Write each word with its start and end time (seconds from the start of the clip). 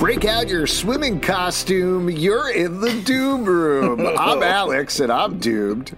Break 0.00 0.24
out 0.24 0.48
your 0.48 0.66
swimming 0.66 1.20
costume. 1.20 2.08
You're 2.08 2.50
in 2.50 2.80
the 2.80 3.02
Doom 3.02 3.44
Room. 3.44 4.00
I'm 4.18 4.42
Alex, 4.42 4.98
and 4.98 5.12
I'm 5.12 5.38
doomed. 5.38 5.94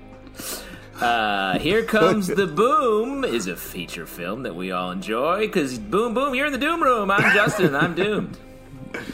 Uh, 1.01 1.56
Here 1.61 1.84
Comes 1.84 2.27
the 2.27 2.48
Boom 2.48 3.23
is 3.23 3.47
a 3.47 3.56
feature 3.56 4.05
film 4.05 4.42
that 4.42 4.56
we 4.56 4.73
all 4.73 4.91
enjoy 4.91 5.47
because 5.47 5.78
boom, 5.78 6.15
boom, 6.15 6.34
you're 6.34 6.47
in 6.47 6.52
the 6.52 6.59
Doom 6.59 6.83
Room. 6.83 7.12
I'm 7.12 7.33
Justin. 7.33 7.77
I'm 7.77 7.95
doomed. 7.95 8.37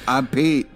I'm 0.08 0.26
Pete. 0.26 0.70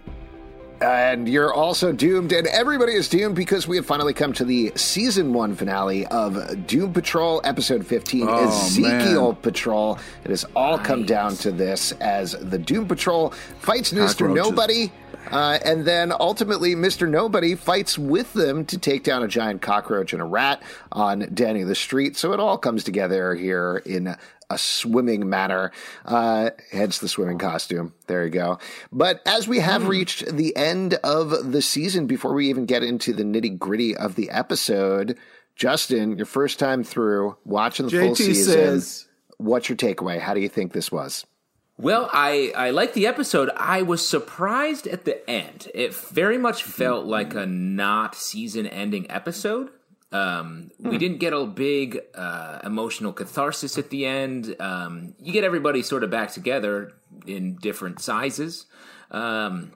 And 0.82 1.28
you're 1.28 1.54
also 1.54 1.92
doomed, 1.92 2.32
and 2.32 2.46
everybody 2.48 2.94
is 2.94 3.08
doomed 3.08 3.36
because 3.36 3.68
we 3.68 3.76
have 3.76 3.86
finally 3.86 4.12
come 4.12 4.32
to 4.34 4.44
the 4.44 4.72
season 4.74 5.32
one 5.32 5.54
finale 5.54 6.06
of 6.08 6.66
Doom 6.66 6.92
Patrol, 6.92 7.40
episode 7.44 7.86
15, 7.86 8.26
Oh, 8.28 8.48
Ezekiel 8.48 9.32
man. 9.32 9.36
Patrol. 9.42 9.98
It 10.24 10.30
has 10.30 10.44
all 10.56 10.78
come 10.78 11.06
down 11.06 11.36
to 11.36 11.52
this 11.52 11.92
as 11.92 12.32
the 12.32 12.58
Doom 12.58 12.88
Patrol 12.88 13.30
fights 13.60 13.92
Mr. 13.92 14.32
Nobody. 14.32 14.90
Uh, 15.30 15.58
and 15.64 15.84
then 15.84 16.12
ultimately, 16.18 16.74
Mr. 16.74 17.08
Nobody 17.08 17.54
fights 17.54 17.96
with 17.96 18.32
them 18.32 18.64
to 18.66 18.76
take 18.76 19.04
down 19.04 19.22
a 19.22 19.28
giant 19.28 19.62
cockroach 19.62 20.12
and 20.12 20.20
a 20.20 20.24
rat 20.24 20.60
on 20.90 21.28
Danny 21.32 21.62
the 21.62 21.76
Street. 21.76 22.16
So 22.16 22.32
it 22.32 22.40
all 22.40 22.58
comes 22.58 22.82
together 22.82 23.34
here 23.36 23.80
in 23.86 24.16
a 24.52 24.58
swimming 24.58 25.28
manner, 25.28 25.72
uh, 26.04 26.50
hence 26.70 26.98
the 26.98 27.08
swimming 27.08 27.38
costume. 27.38 27.94
There 28.06 28.24
you 28.24 28.30
go. 28.30 28.58
But 28.90 29.20
as 29.26 29.48
we 29.48 29.60
have 29.60 29.88
reached 29.88 30.26
the 30.26 30.54
end 30.56 30.94
of 31.04 31.52
the 31.52 31.62
season, 31.62 32.06
before 32.06 32.34
we 32.34 32.48
even 32.48 32.66
get 32.66 32.82
into 32.82 33.12
the 33.12 33.24
nitty 33.24 33.58
gritty 33.58 33.96
of 33.96 34.14
the 34.14 34.30
episode, 34.30 35.16
Justin, 35.56 36.16
your 36.16 36.26
first 36.26 36.58
time 36.58 36.82
through 36.84 37.36
watching 37.44 37.86
the 37.88 37.98
full 38.00 38.14
season, 38.16 38.52
says- 38.54 39.06
what's 39.38 39.68
your 39.68 39.76
takeaway? 39.76 40.18
How 40.18 40.34
do 40.34 40.40
you 40.40 40.48
think 40.48 40.72
this 40.72 40.90
was? 40.92 41.26
Well, 41.78 42.08
I 42.12 42.52
I 42.54 42.70
like 42.70 42.92
the 42.92 43.06
episode. 43.06 43.50
I 43.56 43.82
was 43.82 44.06
surprised 44.06 44.86
at 44.86 45.04
the 45.04 45.28
end. 45.28 45.68
It 45.74 45.94
very 45.94 46.38
much 46.38 46.62
felt 46.62 47.06
like 47.06 47.34
a 47.34 47.46
not 47.46 48.14
season 48.14 48.66
ending 48.66 49.10
episode. 49.10 49.70
Um, 50.12 50.70
We 50.78 50.98
didn't 50.98 51.18
get 51.18 51.32
a 51.32 51.46
big 51.46 52.00
uh, 52.14 52.60
emotional 52.64 53.12
catharsis 53.12 53.78
at 53.78 53.90
the 53.90 54.04
end. 54.06 54.54
Um, 54.60 55.14
you 55.18 55.32
get 55.32 55.44
everybody 55.44 55.82
sort 55.82 56.04
of 56.04 56.10
back 56.10 56.32
together 56.32 56.92
in 57.26 57.56
different 57.56 58.00
sizes 58.00 58.66
um, 59.10 59.72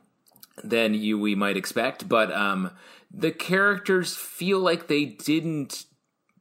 than 0.62 0.94
you 0.94 1.18
we 1.18 1.34
might 1.34 1.56
expect, 1.56 2.08
but 2.08 2.30
um, 2.32 2.70
the 3.10 3.30
characters 3.30 4.14
feel 4.16 4.58
like 4.58 4.88
they 4.88 5.04
didn't 5.04 5.84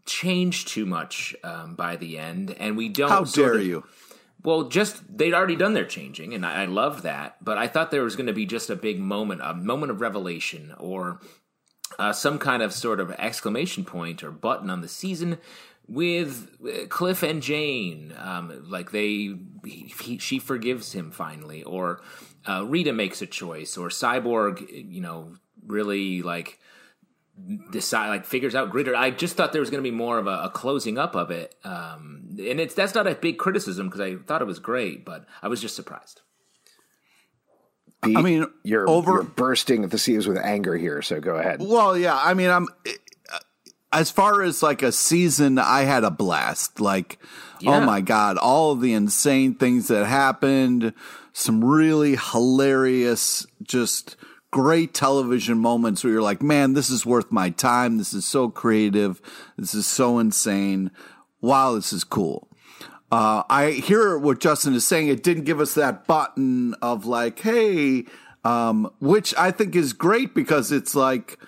change 0.06 0.66
too 0.66 0.86
much 0.86 1.36
um, 1.44 1.76
by 1.76 1.96
the 1.96 2.18
end, 2.18 2.56
and 2.59 2.78
we 2.78 2.90
don't. 2.90 3.09
How 3.09 3.24
dare 3.24 3.56
of- 3.56 3.66
you? 3.66 3.84
well, 4.44 4.70
just 4.70 5.02
they'd 5.18 5.34
already 5.34 5.56
done 5.56 5.74
their 5.74 5.86
changing, 5.86 6.34
and 6.34 6.46
I, 6.46 6.64
I 6.64 6.66
love 6.66 7.02
that. 7.02 7.44
But 7.44 7.58
I 7.58 7.68
thought 7.68 7.92
there 7.92 8.03
was 8.03 8.16
going 8.16 8.28
to 8.28 8.34
be 8.34 8.46
just 8.46 8.69
a 8.69 8.75
big 8.75 9.00
moment, 9.00 9.42
a 9.44 9.53
moment 9.53 9.92
of 9.92 10.02
revelation, 10.02 10.74
or 10.78 11.19
uh, 12.00 12.13
some 12.13 12.40
kind 12.40 12.62
of 12.62 12.73
sort 12.73 13.00
of 13.00 13.12
exclamation 13.12 13.85
point 13.85 14.23
or 14.23 14.31
button 14.31 14.69
on 14.69 14.81
the 14.81 14.88
season 14.88 15.38
with 15.88 16.50
uh, 16.66 16.88
Cliff 16.88 17.23
and 17.23 17.41
Jane. 17.41 18.13
Um, 18.18 18.66
like 18.68 18.91
they, 18.91 19.35
he, 19.66 20.18
she 20.19 20.40
forgives 20.40 20.94
him 20.94 21.12
finally, 21.12 21.63
or 21.63 22.01
uh, 22.47 22.66
Rita 22.66 22.94
makes 22.94 23.22
a 23.22 23.28
choice, 23.28 23.78
or 23.78 23.90
Cyborg, 23.90 24.66
you 24.69 25.01
know, 25.01 25.35
really 25.66 26.22
like 26.22 26.59
decide 27.72 28.09
like 28.09 28.25
figures 28.25 28.56
out 28.56 28.72
Gritter. 28.72 28.95
I 28.95 29.12
just 29.12 29.35
thought 29.35 29.51
there 29.51 29.62
was 29.62 29.69
going 29.69 29.84
to 29.84 29.90
be 29.90 29.95
more 29.95 30.18
of 30.18 30.28
a, 30.28 30.44
a 30.44 30.50
closing 30.50 30.97
up 30.97 31.16
of 31.16 31.31
it, 31.31 31.56
um, 31.63 32.24
and 32.31 32.59
it's 32.59 32.74
that's 32.74 32.95
not 32.95 33.07
a 33.07 33.16
big 33.16 33.38
criticism 33.38 33.88
because 33.88 34.01
I 34.01 34.16
thought 34.16 34.41
it 34.41 34.45
was 34.45 34.59
great, 34.59 35.06
but 35.06 35.25
I 35.41 35.47
was 35.47 35.62
just 35.62 35.75
surprised. 35.75 36.22
Pete, 38.06 38.18
I 38.18 38.22
mean, 38.22 38.46
you're, 38.64 38.90
over- 38.90 39.12
you're 39.14 39.24
bursting 39.24 39.84
at 39.84 39.92
the 39.92 39.98
seams 39.98 40.28
with 40.28 40.38
anger 40.38 40.76
here, 40.78 41.02
so 41.02 41.20
go 41.20 41.36
ahead. 41.36 41.60
Well, 41.62 41.98
yeah. 41.98 42.18
I 42.22 42.34
mean, 42.34 42.50
I'm 42.50 42.68
as 43.92 44.12
far 44.12 44.42
as 44.44 44.62
like 44.62 44.82
a 44.82 44.92
season, 44.92 45.58
I 45.58 45.82
had 45.84 46.04
a 46.04 46.12
blast. 46.12 46.80
Like, 46.82 47.18
oh 47.22 47.58
Yeah. 47.62 47.78
oh 47.78 47.82
my 47.82 48.02
god, 48.02 48.38
all 48.38 48.76
the 48.76 48.94
insane 48.94 49.56
things 49.56 49.88
that 49.88 50.06
happened, 50.06 50.94
some 51.34 51.64
really 51.64 52.18
hilarious, 52.32 53.46
just 53.64 54.16
great 54.52 54.94
television 54.94 55.58
moments 55.58 56.04
where 56.04 56.14
you're 56.14 56.22
like, 56.22 56.42
man, 56.42 56.74
this 56.74 56.90
is 56.90 57.06
worth 57.06 57.32
my 57.32 57.50
time. 57.50 57.98
This 57.98 58.14
is 58.14 58.26
so 58.26 58.50
creative. 58.50 59.22
This 59.58 59.74
is 59.74 59.86
so 59.88 60.20
insane. 60.20 60.92
Wow, 61.42 61.76
this 61.76 61.92
is 61.94 62.04
cool. 62.04 62.48
Uh, 63.12 63.44
I 63.50 63.72
hear 63.72 64.18
what 64.18 64.40
Justin 64.40 64.74
is 64.74 64.88
saying. 64.88 65.08
It 65.10 65.24
didn't 65.24 65.44
give 65.44 65.60
us 65.60 65.76
that 65.76 66.08
button 66.08 66.74
of 66.82 67.06
like, 67.06 67.40
hey, 67.40 68.06
um, 68.44 68.92
which 69.00 69.34
I 69.38 69.52
think 69.52 69.76
is 69.76 69.94
great 69.94 70.34
because 70.34 70.72
it's 70.72 70.96
like, 70.96 71.40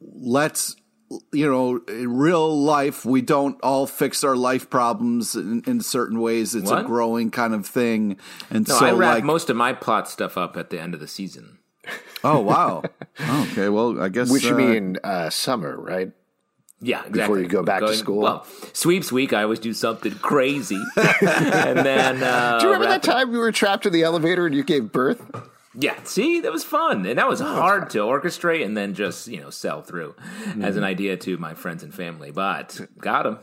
let's, 0.00 0.76
you 1.32 1.50
know, 1.50 1.80
in 1.88 2.16
real 2.16 2.54
life, 2.56 3.04
we 3.04 3.22
don't 3.22 3.58
all 3.62 3.86
fix 3.86 4.22
our 4.22 4.36
life 4.36 4.68
problems 4.68 5.34
in, 5.34 5.62
in 5.66 5.80
certain 5.80 6.20
ways. 6.20 6.54
It's 6.54 6.70
a 6.70 6.82
growing 6.82 7.30
kind 7.30 7.54
of 7.54 7.66
thing. 7.66 8.18
And 8.50 8.68
No, 8.68 8.78
so, 8.78 8.86
I 8.86 8.92
wrap 8.92 9.14
like, 9.16 9.24
most 9.24 9.48
of 9.48 9.56
my 9.56 9.72
plot 9.72 10.08
stuff 10.08 10.36
up 10.36 10.56
at 10.56 10.70
the 10.70 10.80
end 10.80 10.92
of 10.92 11.00
the 11.00 11.08
season. 11.08 11.58
oh, 12.22 12.40
wow. 12.40 12.82
okay. 13.20 13.70
Well, 13.70 14.00
I 14.00 14.10
guess. 14.10 14.30
Which 14.30 14.44
you 14.44 14.54
uh, 14.54 14.58
mean 14.58 14.98
uh, 15.02 15.30
summer, 15.30 15.80
right? 15.80 16.12
Yeah, 16.80 16.98
exactly. 17.00 17.20
Before 17.20 17.38
you 17.40 17.48
go 17.48 17.62
back 17.62 17.80
to 17.80 17.94
school? 17.94 18.20
Well, 18.22 18.46
sweeps 18.72 19.10
week, 19.10 19.32
I 19.32 19.42
always 19.42 19.58
do 19.58 19.72
something 19.72 20.12
crazy, 20.16 20.80
and 20.96 21.78
then 21.78 22.22
uh, 22.22 22.58
Do 22.60 22.66
you 22.66 22.72
remember 22.72 22.86
that 22.88 23.02
time 23.02 23.32
we 23.32 23.38
were 23.38 23.50
trapped 23.52 23.84
in 23.86 23.92
the 23.92 24.04
elevator 24.04 24.46
and 24.46 24.54
you 24.54 24.62
gave 24.62 24.92
birth? 24.92 25.20
Yeah, 25.74 25.94
see, 26.04 26.40
that 26.40 26.50
was 26.52 26.64
fun, 26.64 27.04
and 27.06 27.18
that 27.18 27.26
Oh, 27.26 27.28
was 27.30 27.40
hard 27.40 27.90
to 27.90 27.98
orchestrate 27.98 28.64
and 28.64 28.76
then 28.76 28.94
just 28.94 29.26
you 29.28 29.40
know 29.40 29.50
sell 29.50 29.82
through 29.82 30.14
Mm-hmm. 30.44 30.64
as 30.64 30.76
an 30.76 30.84
idea 30.84 31.16
to 31.18 31.36
my 31.38 31.54
friends 31.54 31.82
and 31.82 31.92
family. 31.94 32.30
But 32.30 32.80
got 32.98 33.26
him, 33.26 33.38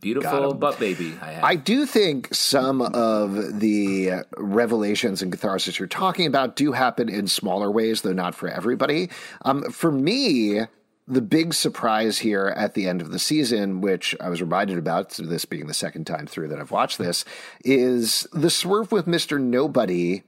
beautiful 0.00 0.52
butt 0.54 0.78
baby. 0.78 1.14
I 1.22 1.32
had. 1.32 1.44
I 1.44 1.56
do 1.56 1.84
think 1.86 2.34
some 2.34 2.80
of 2.82 3.60
the 3.60 4.24
revelations 4.36 5.22
and 5.22 5.32
catharsis 5.32 5.78
you're 5.78 5.88
talking 5.88 6.26
about 6.26 6.56
do 6.56 6.72
happen 6.72 7.08
in 7.08 7.26
smaller 7.28 7.70
ways, 7.70 8.02
though 8.02 8.12
not 8.12 8.34
for 8.34 8.48
everybody. 8.48 9.10
Um, 9.42 9.70
for 9.70 9.90
me, 9.90 10.60
the 11.06 11.20
big 11.20 11.52
surprise 11.52 12.18
here 12.18 12.48
at 12.56 12.74
the 12.74 12.88
end 12.88 13.02
of 13.02 13.10
the 13.10 13.18
season, 13.18 13.80
which 13.80 14.16
I 14.20 14.28
was 14.28 14.40
reminded 14.40 14.78
about, 14.78 15.10
this 15.10 15.44
being 15.44 15.66
the 15.66 15.74
second 15.74 16.06
time 16.06 16.26
through 16.26 16.48
that 16.48 16.58
I've 16.58 16.70
watched 16.70 16.98
this, 16.98 17.24
is 17.64 18.26
the 18.32 18.50
swerve 18.50 18.90
with 18.90 19.06
Mr. 19.06 19.40
Nobody 19.40 20.22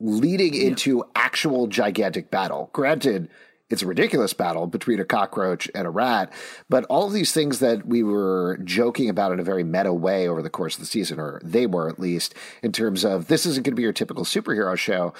leading 0.00 0.54
into 0.54 1.04
actual 1.14 1.66
gigantic 1.66 2.30
battle. 2.30 2.70
Granted, 2.72 3.28
it's 3.70 3.82
a 3.82 3.86
ridiculous 3.86 4.32
battle 4.32 4.66
between 4.66 5.00
a 5.00 5.04
cockroach 5.04 5.70
and 5.74 5.86
a 5.86 5.90
rat, 5.90 6.32
but 6.68 6.84
all 6.84 7.06
of 7.06 7.12
these 7.12 7.32
things 7.32 7.58
that 7.60 7.86
we 7.86 8.02
were 8.02 8.58
joking 8.64 9.08
about 9.08 9.32
in 9.32 9.40
a 9.40 9.44
very 9.44 9.64
meta 9.64 9.92
way 9.92 10.28
over 10.28 10.42
the 10.42 10.50
course 10.50 10.74
of 10.74 10.80
the 10.80 10.86
season, 10.86 11.18
or 11.18 11.40
they 11.44 11.66
were 11.66 11.88
at 11.88 11.98
least, 11.98 12.34
in 12.62 12.72
terms 12.72 13.04
of 13.04 13.28
this 13.28 13.44
isn't 13.44 13.64
going 13.64 13.72
to 13.72 13.76
be 13.76 13.82
your 13.82 13.92
typical 13.92 14.24
superhero 14.24 14.76
show. 14.76 15.12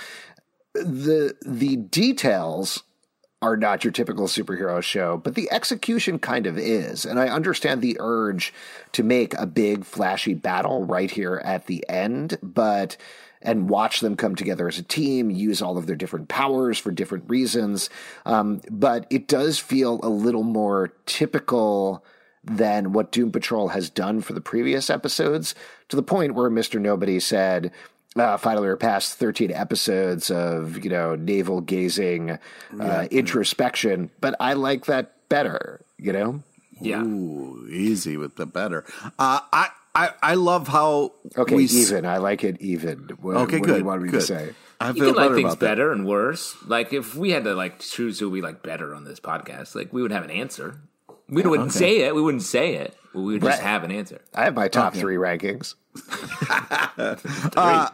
The 0.75 1.37
the 1.44 1.77
details 1.77 2.85
are 3.40 3.56
not 3.56 3.85
your 3.85 3.93
typical 3.93 4.26
superhero 4.26 4.82
show, 4.82 5.17
but 5.17 5.35
the 5.35 5.50
execution 5.52 6.19
kind 6.19 6.46
of 6.46 6.58
is. 6.58 7.05
And 7.05 7.20
I 7.20 7.29
understand 7.29 7.81
the 7.81 7.96
urge 8.00 8.52
to 8.93 9.02
make 9.02 9.35
a 9.35 9.46
big 9.46 9.85
flashy 9.85 10.35
battle 10.35 10.85
right 10.85 11.11
here 11.11 11.40
at 11.44 11.67
the 11.67 11.88
end, 11.88 12.38
but 12.43 12.96
and 13.40 13.70
watch 13.70 14.00
them 14.00 14.17
come 14.17 14.35
together 14.35 14.67
as 14.67 14.79
a 14.79 14.82
team, 14.82 15.31
use 15.31 15.62
all 15.62 15.79
of 15.79 15.87
their 15.87 15.94
different 15.94 16.29
powers 16.29 16.76
for 16.76 16.90
different 16.90 17.31
reasons. 17.31 17.88
Um, 18.26 18.61
but 18.69 19.06
it 19.11 19.29
does 19.29 19.61
feel 19.61 20.00
a 20.02 20.08
little 20.08 20.43
more 20.43 20.93
typical 21.06 22.05
than 22.43 22.93
what 22.93 23.12
Doom 23.12 23.31
Patrol 23.31 23.69
has 23.69 23.90
done 23.90 24.20
for 24.23 24.32
the 24.32 24.40
previous 24.40 24.90
episodes, 24.90 25.55
to 25.88 25.96
the 25.96 26.02
point 26.02 26.35
where 26.35 26.50
Mr. 26.50 26.81
Nobody 26.81 27.20
said, 27.20 27.70
uh, 28.20 28.37
finally 28.37 28.67
we're 28.67 28.76
past 28.76 29.15
13 29.15 29.50
episodes 29.53 30.31
of, 30.31 30.82
you 30.85 30.91
know, 30.91 31.15
navel 31.15 31.61
gazing 31.61 32.38
uh, 32.81 33.06
introspection, 33.11 34.11
but 34.20 34.35
I 34.41 34.55
like 34.55 34.87
that 34.87 35.29
better. 35.29 35.81
You 35.99 36.12
know? 36.12 36.43
Yeah. 36.81 37.03
Ooh, 37.03 37.67
easy 37.70 38.17
with 38.17 38.37
the 38.37 38.47
better. 38.47 38.85
Uh, 39.19 39.41
I, 39.53 39.69
I 39.94 40.11
I 40.23 40.35
love 40.35 40.69
how 40.69 41.12
Okay, 41.37 41.56
we 41.56 41.65
even. 41.65 42.06
I 42.06 42.19
like 42.19 42.44
it 42.44 42.61
even. 42.61 43.09
What, 43.20 43.37
Okay, 43.37 43.59
what 43.59 43.67
good. 43.67 43.73
do 43.73 43.79
you 43.79 43.85
want 43.85 44.03
me 44.03 44.11
good. 44.11 44.21
to 44.21 44.26
say? 44.26 44.55
I 44.81 44.88
You 44.91 44.94
feel 44.94 45.14
can 45.14 45.14
like 45.17 45.31
things 45.32 45.41
about 45.41 45.59
that. 45.61 45.67
better 45.67 45.91
and 45.93 46.06
worse. 46.06 46.55
Like 46.67 46.93
if 46.93 47.17
we 47.17 47.31
had 47.32 47.43
to 47.44 47.55
like 47.55 47.81
choose 47.81 48.21
who 48.21 48.31
we 48.31 48.41
like 48.43 48.62
better 48.62 48.94
on 48.94 49.03
this 49.03 49.19
podcast, 49.19 49.75
like 49.75 49.93
we 49.93 50.03
would 50.03 50.12
have 50.12 50.23
an 50.23 50.31
answer. 50.31 50.81
We 51.29 51.43
wouldn't 51.43 51.71
okay. 51.71 51.79
say 51.79 52.00
it. 52.03 52.14
We 52.14 52.23
wouldn't 52.23 52.44
say 52.44 52.75
it. 52.76 52.94
But 53.19 53.25
we 53.25 53.32
would 53.35 53.43
just 53.43 53.61
have 53.61 53.85
an 53.85 53.91
answer. 53.91 54.20
I 54.32 54.44
have 54.44 54.55
my 54.55 54.69
top 54.69 54.94
three 54.94 55.17
rankings. 55.17 55.75
Uh, 57.56 57.88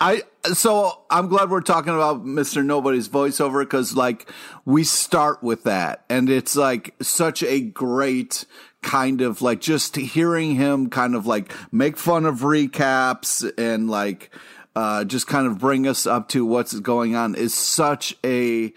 I 0.00 0.22
so 0.52 1.02
I'm 1.10 1.28
glad 1.28 1.50
we're 1.50 1.60
talking 1.60 1.94
about 1.94 2.24
Mr. 2.24 2.64
Nobody's 2.64 3.08
voiceover 3.08 3.60
because 3.60 3.94
like 3.94 4.30
we 4.64 4.84
start 4.84 5.42
with 5.42 5.64
that 5.64 6.04
and 6.08 6.30
it's 6.30 6.56
like 6.56 6.94
such 7.02 7.42
a 7.42 7.60
great 7.60 8.46
kind 8.82 9.20
of 9.20 9.42
like 9.42 9.60
just 9.60 9.96
hearing 9.96 10.54
him 10.54 10.88
kind 10.88 11.14
of 11.14 11.26
like 11.26 11.52
make 11.72 11.96
fun 11.98 12.24
of 12.24 12.40
recaps 12.40 13.50
and 13.58 13.90
like 13.90 14.30
uh 14.74 15.04
just 15.04 15.26
kind 15.26 15.46
of 15.46 15.58
bring 15.58 15.86
us 15.86 16.06
up 16.06 16.28
to 16.28 16.46
what's 16.46 16.78
going 16.80 17.14
on 17.14 17.34
is 17.34 17.52
such 17.52 18.16
a 18.24 18.72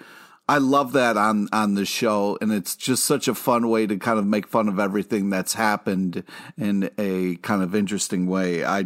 I 0.48 0.58
love 0.58 0.92
that 0.94 1.16
on 1.16 1.48
on 1.54 1.76
the 1.76 1.86
show, 1.86 2.38
and 2.42 2.52
it's 2.52 2.76
just 2.76 3.06
such 3.06 3.28
a 3.28 3.36
fun 3.36 3.70
way 3.70 3.88
to 3.88 3.98
kind 3.98 4.20
of 4.20 4.26
make 4.26 4.48
fun 4.48 4.68
of 4.68 4.80
everything 4.80 5.30
that's 5.30 5.54
happened 5.54 6.24
in 6.58 6.90
a 6.98 7.36
kind 7.38 7.64
of 7.64 7.74
interesting 7.74 8.28
way. 8.28 8.66
I 8.66 8.86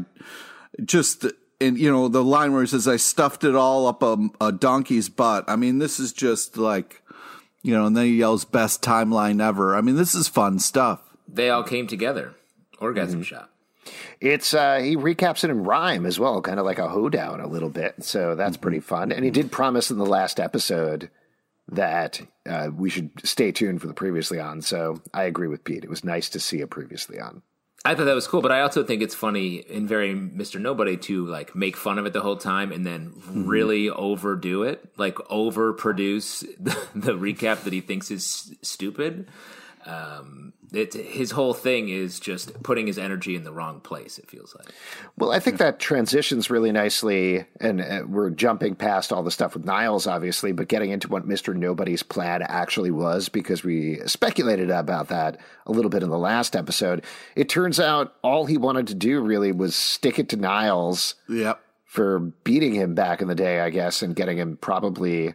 just 0.86 1.26
and 1.60 1.78
you 1.78 1.92
know 1.92 2.08
the 2.08 2.24
line 2.24 2.54
where 2.54 2.62
he 2.62 2.68
says, 2.68 2.88
"I 2.88 2.98
stuffed 2.98 3.44
it 3.44 3.56
all 3.56 3.88
up 3.88 4.04
a, 4.04 4.18
a 4.40 4.52
donkey's 4.52 5.10
butt." 5.10 5.46
I 5.48 5.56
mean, 5.56 5.80
this 5.80 6.00
is 6.00 6.14
just 6.14 6.58
like 6.58 7.02
you 7.64 7.74
know, 7.74 7.86
and 7.88 7.98
then 7.98 8.06
he 8.06 8.18
yells, 8.18 8.46
"Best 8.46 8.84
timeline 8.84 9.42
ever." 9.42 9.76
I 9.76 9.82
mean, 9.82 9.96
this 9.96 10.14
is 10.14 10.28
fun 10.28 10.60
stuff. 10.60 11.02
They 11.28 11.50
all 11.50 11.64
came 11.64 11.88
together. 11.88 12.36
Orgasm 12.80 13.22
Mm-hmm. 13.22 13.24
shot. 13.24 13.50
It's 14.22 14.54
uh 14.54 14.78
he 14.78 14.96
recaps 14.96 15.44
it 15.44 15.50
in 15.50 15.64
rhyme 15.64 16.06
as 16.06 16.20
well, 16.20 16.42
kind 16.42 16.60
of 16.60 16.66
like 16.66 16.78
a 16.78 16.90
hoedown 16.90 17.40
a 17.40 17.48
little 17.48 17.70
bit. 17.70 18.04
So 18.04 18.36
that's 18.36 18.58
pretty 18.58 18.80
fun. 18.80 19.12
And 19.12 19.26
he 19.26 19.32
did 19.32 19.52
promise 19.52 19.90
in 19.90 19.98
the 19.98 20.06
last 20.06 20.40
episode 20.40 21.10
that 21.70 22.22
uh, 22.50 22.70
we 22.74 22.90
should 22.90 23.12
stay 23.24 23.52
tuned 23.52 23.82
for 23.82 23.88
the 23.88 23.94
previously 23.94 24.40
on. 24.40 24.62
So 24.62 25.02
I 25.14 25.24
agree 25.24 25.48
with 25.48 25.64
Pete. 25.64 25.84
It 25.84 25.90
was 25.90 26.04
nice 26.04 26.30
to 26.30 26.40
see 26.40 26.62
a 26.62 26.68
previously 26.68 27.20
on. 27.20 27.42
I 27.86 27.94
thought 27.96 28.06
that 28.06 28.16
was 28.16 28.28
cool, 28.28 28.42
but 28.42 28.52
I 28.52 28.62
also 28.62 28.84
think 28.84 29.02
it's 29.02 29.16
funny 29.16 29.64
and 29.70 29.88
very 29.88 30.14
Mr. 30.14 30.60
Nobody 30.60 30.98
to 30.98 31.26
like 31.28 31.56
make 31.56 31.78
fun 31.78 31.98
of 32.00 32.06
it 32.06 32.12
the 32.14 32.22
whole 32.22 32.36
time 32.38 32.72
and 32.72 32.86
then 32.86 33.12
Mm-hmm. 33.12 33.46
really 33.48 33.90
overdo 33.90 34.64
it, 34.64 34.90
like 34.98 35.16
overproduce 35.16 36.40
the, 36.60 36.76
the 36.96 37.14
recap 37.14 37.64
that 37.64 37.74
he 37.74 37.82
thinks 37.82 38.10
is 38.12 38.54
stupid. 38.62 39.30
Um, 39.86 40.54
it, 40.74 40.94
his 40.94 41.32
whole 41.32 41.54
thing 41.54 41.90
is 41.90 42.20
just 42.20 42.62
putting 42.64 42.88
his 42.88 42.98
energy 42.98 43.36
in 43.36 43.44
the 43.44 43.52
wrong 43.52 43.80
place. 43.80 44.18
It 44.18 44.30
feels 44.30 44.56
like. 44.56 44.68
Well, 45.18 45.32
I 45.32 45.40
think 45.40 45.58
that 45.58 45.80
transitions 45.80 46.50
really 46.50 46.72
nicely, 46.72 47.46
and 47.60 47.82
uh, 47.82 48.04
we're 48.08 48.30
jumping 48.30 48.76
past 48.76 49.14
all 49.14 49.24
the 49.24 49.32
stuff 49.32 49.54
with 49.54 49.66
Niles, 49.66 50.08
obviously, 50.08 50.52
but 50.52 50.68
getting 50.68 50.92
into 50.92 51.08
what 51.08 51.26
Mister 51.26 51.54
Nobody's 51.54 52.04
plan 52.04 52.42
actually 52.42 52.92
was 52.92 53.30
because 53.30 53.64
we 53.64 54.00
speculated 54.06 54.70
about 54.70 55.08
that 55.08 55.38
a 55.66 55.72
little 55.72 55.90
bit 55.90 56.04
in 56.04 56.10
the 56.10 56.18
last 56.18 56.56
episode. 56.56 57.04
It 57.36 57.50
turns 57.50 57.80
out 57.80 58.16
all 58.22 58.46
he 58.46 58.58
wanted 58.58 58.88
to 58.88 58.96
do 58.96 59.22
really 59.22 59.52
was 59.52 59.76
stick 59.76 60.20
it 60.20 60.30
to 60.30 60.38
Niles 60.38 61.16
Yep. 61.30 61.60
for 61.86 62.20
beating 62.20 62.74
him 62.74 62.94
back 62.96 63.22
in 63.22 63.28
the 63.28 63.36
day, 63.36 63.62
I 63.62 63.70
guess, 63.70 64.02
and 64.02 64.16
getting 64.16 64.38
him 64.38 64.58
probably 64.58 65.34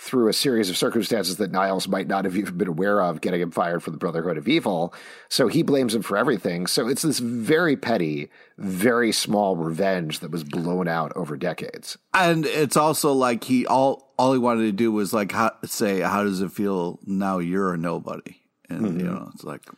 through 0.00 0.28
a 0.28 0.32
series 0.32 0.70
of 0.70 0.78
circumstances 0.78 1.36
that 1.36 1.52
Niles 1.52 1.86
might 1.86 2.08
not 2.08 2.24
have 2.24 2.34
even 2.34 2.56
been 2.56 2.68
aware 2.68 3.02
of, 3.02 3.20
getting 3.20 3.42
him 3.42 3.50
fired 3.50 3.82
from 3.82 3.92
the 3.92 3.98
Brotherhood 3.98 4.38
of 4.38 4.48
Evil. 4.48 4.94
So 5.28 5.46
he 5.46 5.62
blames 5.62 5.94
him 5.94 6.00
for 6.00 6.16
everything. 6.16 6.66
So 6.66 6.88
it's 6.88 7.02
this 7.02 7.18
very 7.18 7.76
petty, 7.76 8.30
very 8.56 9.12
small 9.12 9.56
revenge 9.56 10.20
that 10.20 10.30
was 10.30 10.42
blown 10.42 10.88
out 10.88 11.12
over 11.16 11.36
decades. 11.36 11.98
And 12.14 12.46
it's 12.46 12.78
also 12.78 13.12
like 13.12 13.44
he 13.44 13.66
all 13.66 14.14
all 14.18 14.32
he 14.32 14.38
wanted 14.38 14.62
to 14.62 14.72
do 14.72 14.90
was 14.90 15.12
like 15.12 15.32
how, 15.32 15.52
say, 15.66 16.00
"How 16.00 16.24
does 16.24 16.40
it 16.40 16.50
feel 16.50 16.98
now? 17.04 17.38
You're 17.38 17.74
a 17.74 17.76
nobody," 17.76 18.40
and 18.70 18.82
you 18.82 18.92
mm-hmm. 18.92 19.14
know, 19.14 19.30
it's 19.34 19.44
like, 19.44 19.68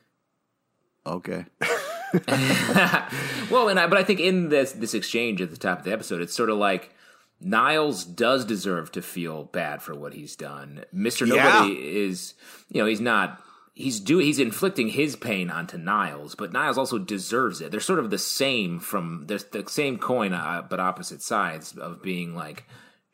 okay. 1.04 1.46
Well, 3.50 3.68
and 3.68 3.78
I, 3.78 3.86
but 3.86 3.98
I 3.98 4.04
think 4.04 4.20
in 4.20 4.50
this 4.50 4.72
this 4.72 4.94
exchange 4.94 5.42
at 5.42 5.50
the 5.50 5.56
top 5.56 5.80
of 5.80 5.84
the 5.84 5.92
episode, 5.92 6.22
it's 6.22 6.34
sort 6.34 6.48
of 6.48 6.58
like 6.58 6.94
Niles 7.44 8.04
does 8.04 8.44
deserve 8.44 8.92
to 8.92 9.02
feel 9.02 9.44
bad 9.44 9.82
for 9.82 9.94
what 9.94 10.14
he's 10.14 10.36
done. 10.36 10.84
Mister 10.92 11.26
Yeah. 11.26 11.44
Nobody 11.44 12.04
is, 12.04 12.34
you 12.68 12.80
know, 12.80 12.86
he's 12.86 13.00
not. 13.00 13.42
He's 13.74 14.00
doing. 14.00 14.26
He's 14.26 14.38
inflicting 14.38 14.88
his 14.88 15.16
pain 15.16 15.50
onto 15.50 15.78
Niles, 15.78 16.34
but 16.34 16.52
Niles 16.52 16.76
also 16.76 16.98
deserves 16.98 17.60
it. 17.60 17.70
They're 17.70 17.80
sort 17.80 17.98
of 17.98 18.10
the 18.10 18.18
same 18.18 18.78
from. 18.78 19.24
They're 19.26 19.38
the 19.38 19.64
same 19.68 19.98
coin, 19.98 20.32
uh, 20.32 20.62
but 20.68 20.78
opposite 20.78 21.22
sides 21.22 21.72
of 21.72 22.02
being 22.02 22.34
like 22.34 22.64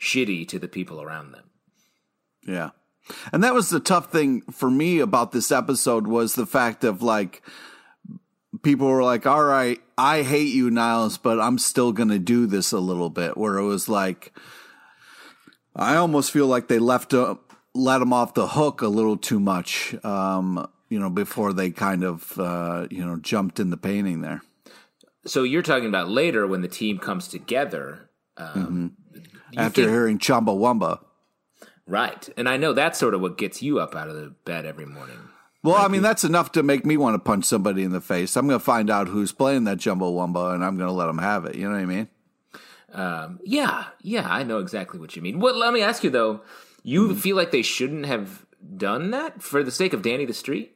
shitty 0.00 0.48
to 0.48 0.58
the 0.58 0.68
people 0.68 1.00
around 1.00 1.32
them. 1.32 1.44
Yeah. 2.46 2.70
And 3.32 3.42
that 3.44 3.54
was 3.54 3.70
the 3.70 3.80
tough 3.80 4.10
thing 4.10 4.42
for 4.50 4.70
me 4.70 4.98
about 4.98 5.32
this 5.32 5.50
episode 5.50 6.06
was 6.06 6.34
the 6.34 6.46
fact 6.46 6.84
of 6.84 7.02
like 7.02 7.42
people 8.62 8.88
were 8.88 9.02
like, 9.02 9.26
"All 9.26 9.44
right, 9.44 9.80
I 9.98 10.22
hate 10.22 10.54
you, 10.54 10.70
Niles, 10.70 11.18
but 11.18 11.38
I'm 11.40 11.58
still 11.58 11.92
going 11.92 12.08
to 12.08 12.18
do 12.18 12.46
this 12.46 12.72
a 12.72 12.78
little 12.78 13.10
bit." 13.10 13.36
Where 13.36 13.58
it 13.58 13.64
was 13.64 13.88
like 13.88 14.32
I 15.76 15.96
almost 15.96 16.30
feel 16.30 16.46
like 16.46 16.68
they 16.68 16.78
left 16.78 17.12
uh, 17.12 17.34
let 17.74 18.00
him 18.02 18.12
off 18.12 18.34
the 18.34 18.48
hook 18.48 18.80
a 18.82 18.88
little 18.88 19.16
too 19.16 19.38
much 19.40 19.94
um, 20.04 20.66
you 20.88 20.98
know, 20.98 21.10
before 21.10 21.52
they 21.52 21.70
kind 21.70 22.02
of 22.02 22.38
uh, 22.38 22.86
you 22.90 23.04
know, 23.04 23.16
jumped 23.16 23.60
in 23.60 23.70
the 23.70 23.76
painting 23.76 24.22
there. 24.22 24.42
So 25.26 25.42
you're 25.42 25.62
talking 25.62 25.88
about 25.88 26.08
later 26.08 26.46
when 26.46 26.62
the 26.62 26.68
team 26.68 26.98
comes 26.98 27.28
together. 27.28 28.08
Um, 28.36 28.96
you 29.12 29.22
After 29.58 29.82
think- 29.82 29.90
hearing 29.90 30.18
Chumbawamba. 30.18 31.00
Right. 31.86 32.28
And 32.36 32.48
I 32.48 32.58
know 32.58 32.72
that's 32.74 32.98
sort 32.98 33.14
of 33.14 33.20
what 33.22 33.38
gets 33.38 33.62
you 33.62 33.80
up 33.80 33.94
out 33.94 34.08
of 34.08 34.14
the 34.14 34.34
bed 34.44 34.66
every 34.66 34.84
morning. 34.86 35.27
Well, 35.68 35.84
I 35.84 35.88
mean, 35.88 36.00
that's 36.00 36.24
enough 36.24 36.52
to 36.52 36.62
make 36.62 36.86
me 36.86 36.96
want 36.96 37.14
to 37.14 37.18
punch 37.18 37.44
somebody 37.44 37.82
in 37.82 37.92
the 37.92 38.00
face. 38.00 38.36
I'm 38.36 38.46
going 38.46 38.58
to 38.58 38.64
find 38.64 38.88
out 38.88 39.06
who's 39.06 39.32
playing 39.32 39.64
that 39.64 39.76
Jumbo 39.76 40.10
Wumbo 40.10 40.54
and 40.54 40.64
I'm 40.64 40.78
going 40.78 40.88
to 40.88 40.94
let 40.94 41.08
them 41.08 41.18
have 41.18 41.44
it. 41.44 41.56
You 41.56 41.64
know 41.68 41.74
what 41.74 41.82
I 41.82 41.84
mean? 41.84 42.08
Um, 42.94 43.38
yeah, 43.44 43.84
yeah, 44.00 44.26
I 44.26 44.44
know 44.44 44.60
exactly 44.60 44.98
what 44.98 45.14
you 45.14 45.20
mean. 45.20 45.40
What? 45.40 45.56
Let 45.56 45.74
me 45.74 45.82
ask 45.82 46.02
you 46.02 46.08
though. 46.08 46.40
You 46.82 47.14
feel 47.14 47.36
like 47.36 47.50
they 47.50 47.60
shouldn't 47.60 48.06
have 48.06 48.46
done 48.78 49.10
that 49.10 49.42
for 49.42 49.62
the 49.62 49.70
sake 49.70 49.92
of 49.92 50.00
Danny 50.00 50.24
the 50.24 50.32
Street? 50.32 50.74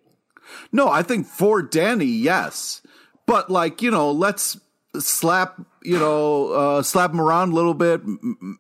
No, 0.73 0.91
I 0.91 1.03
think 1.03 1.27
for 1.27 1.63
Danny, 1.63 2.05
yes. 2.05 2.83
But 3.27 3.49
like, 3.49 3.81
you 3.81 3.91
know, 3.91 4.11
let's 4.13 4.61
slap, 4.99 5.61
you 5.83 5.99
know, 5.99 6.49
uh, 6.53 6.83
slap 6.83 7.13
him 7.13 7.21
around 7.21 7.53
a 7.53 7.55
little 7.55 7.75
bit, 7.75 8.03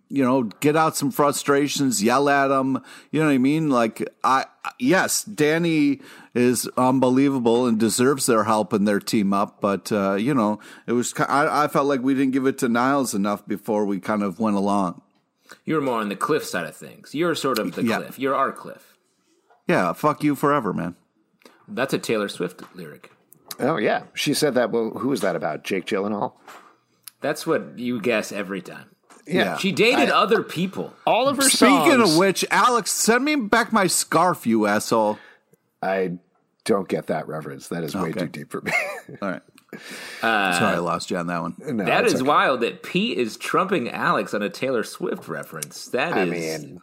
you 0.09 0.25
know, 0.25 0.45
get 0.45 0.77
out 0.77 0.97
some 0.97 1.11
frustrations, 1.11 2.03
yell 2.03 2.29
at 2.29 2.51
him. 2.51 2.83
You 3.11 3.21
know 3.21 3.27
what 3.27 3.33
I 3.35 3.39
mean? 3.39 3.69
Like, 3.71 4.03
I, 4.25 4.47
yes, 4.79 5.25
Danny 5.25 6.01
is 6.35 6.67
unbelievable 6.79 7.67
and 7.67 7.79
deserves 7.79 8.25
their 8.27 8.45
help 8.45 8.73
and 8.73 8.89
their 8.89 8.99
team 9.01 9.33
up. 9.35 9.61
But, 9.61 9.93
uh, 9.93 10.15
you 10.15 10.33
know, 10.35 10.59
it 10.87 10.93
was, 10.93 11.13
I, 11.19 11.65
I 11.65 11.69
felt 11.69 11.87
like 11.87 12.01
we 12.01 12.15
didn't 12.15 12.33
give 12.33 12.47
it 12.47 12.59
to 12.59 12.69
Niles 12.69 13.15
enough 13.15 13.47
before 13.47 13.85
we 13.85 14.01
kind 14.01 14.23
of 14.23 14.41
went 14.41 14.57
along. 14.57 15.03
You're 15.67 15.83
more 15.83 16.01
on 16.01 16.09
the 16.09 16.17
cliff 16.17 16.45
side 16.45 16.65
of 16.67 16.75
things. 16.75 17.15
You're 17.15 17.35
sort 17.35 17.59
of 17.59 17.75
the 17.75 17.85
Yeah. 17.85 17.99
cliff. 17.99 18.19
You're 18.19 18.35
our 18.35 18.53
cliff. 18.53 18.97
Yeah, 19.69 19.93
fuck 19.93 20.25
you 20.25 20.35
forever, 20.35 20.73
man. 20.73 20.97
That's 21.69 21.93
a 21.93 21.99
Taylor 21.99 22.29
Swift 22.29 22.63
lyric. 22.75 23.11
Oh, 23.63 23.77
yeah. 23.77 24.03
She 24.15 24.35
said 24.35 24.55
that. 24.55 24.71
Well, 24.71 24.91
who 24.91 25.09
was 25.09 25.21
that 25.23 25.37
about? 25.37 25.65
Jake 25.65 25.87
Gyllenhaal? 25.87 26.35
That's 27.21 27.47
what 27.47 27.79
you 27.79 28.01
guess 28.01 28.33
every 28.33 28.61
time. 28.61 28.91
Yeah. 29.27 29.57
She 29.57 29.71
dated 29.71 30.11
other 30.11 30.43
people. 30.43 30.93
All 31.07 31.29
of 31.29 31.37
her 31.37 31.43
Speaking 31.49 31.91
songs. 31.93 32.13
of 32.13 32.19
which, 32.19 32.45
Alex, 32.51 32.91
send 32.91 33.25
me 33.25 33.37
back 33.37 33.73
my 33.73 33.87
scarf, 33.87 34.47
you 34.47 34.67
asshole. 34.67 35.19
I 35.81 36.19
don't 36.65 36.89
get 36.89 37.07
that 37.07 37.29
reference. 37.29 37.69
That 37.69 37.85
is 37.85 37.95
way 37.95 38.11
Okay. 38.11 38.21
too 38.21 38.27
deep 38.29 38.51
for 38.51 38.61
me. 38.63 38.73
All 39.23 39.31
right. 39.31 39.43
Uh, 40.23 40.59
Sorry, 40.59 40.75
I 40.77 40.79
lost 40.79 41.11
you 41.11 41.17
on 41.17 41.29
that 41.29 41.41
one. 41.41 41.55
No, 41.59 41.85
That 41.85 42.05
it's 42.05 42.15
is 42.15 42.21
okay. 42.21 42.29
wild 42.29 42.61
that 42.63 42.83
Pete 42.83 43.17
is 43.17 43.37
trumping 43.37 43.89
Alex 43.89 44.35
on 44.35 44.43
a 44.43 44.51
Taylor 44.51 44.83
Swift 44.83 45.29
reference. 45.29 45.87
That 45.87 46.13
I 46.15 46.25
is 46.25 46.31
mean, 46.65 46.81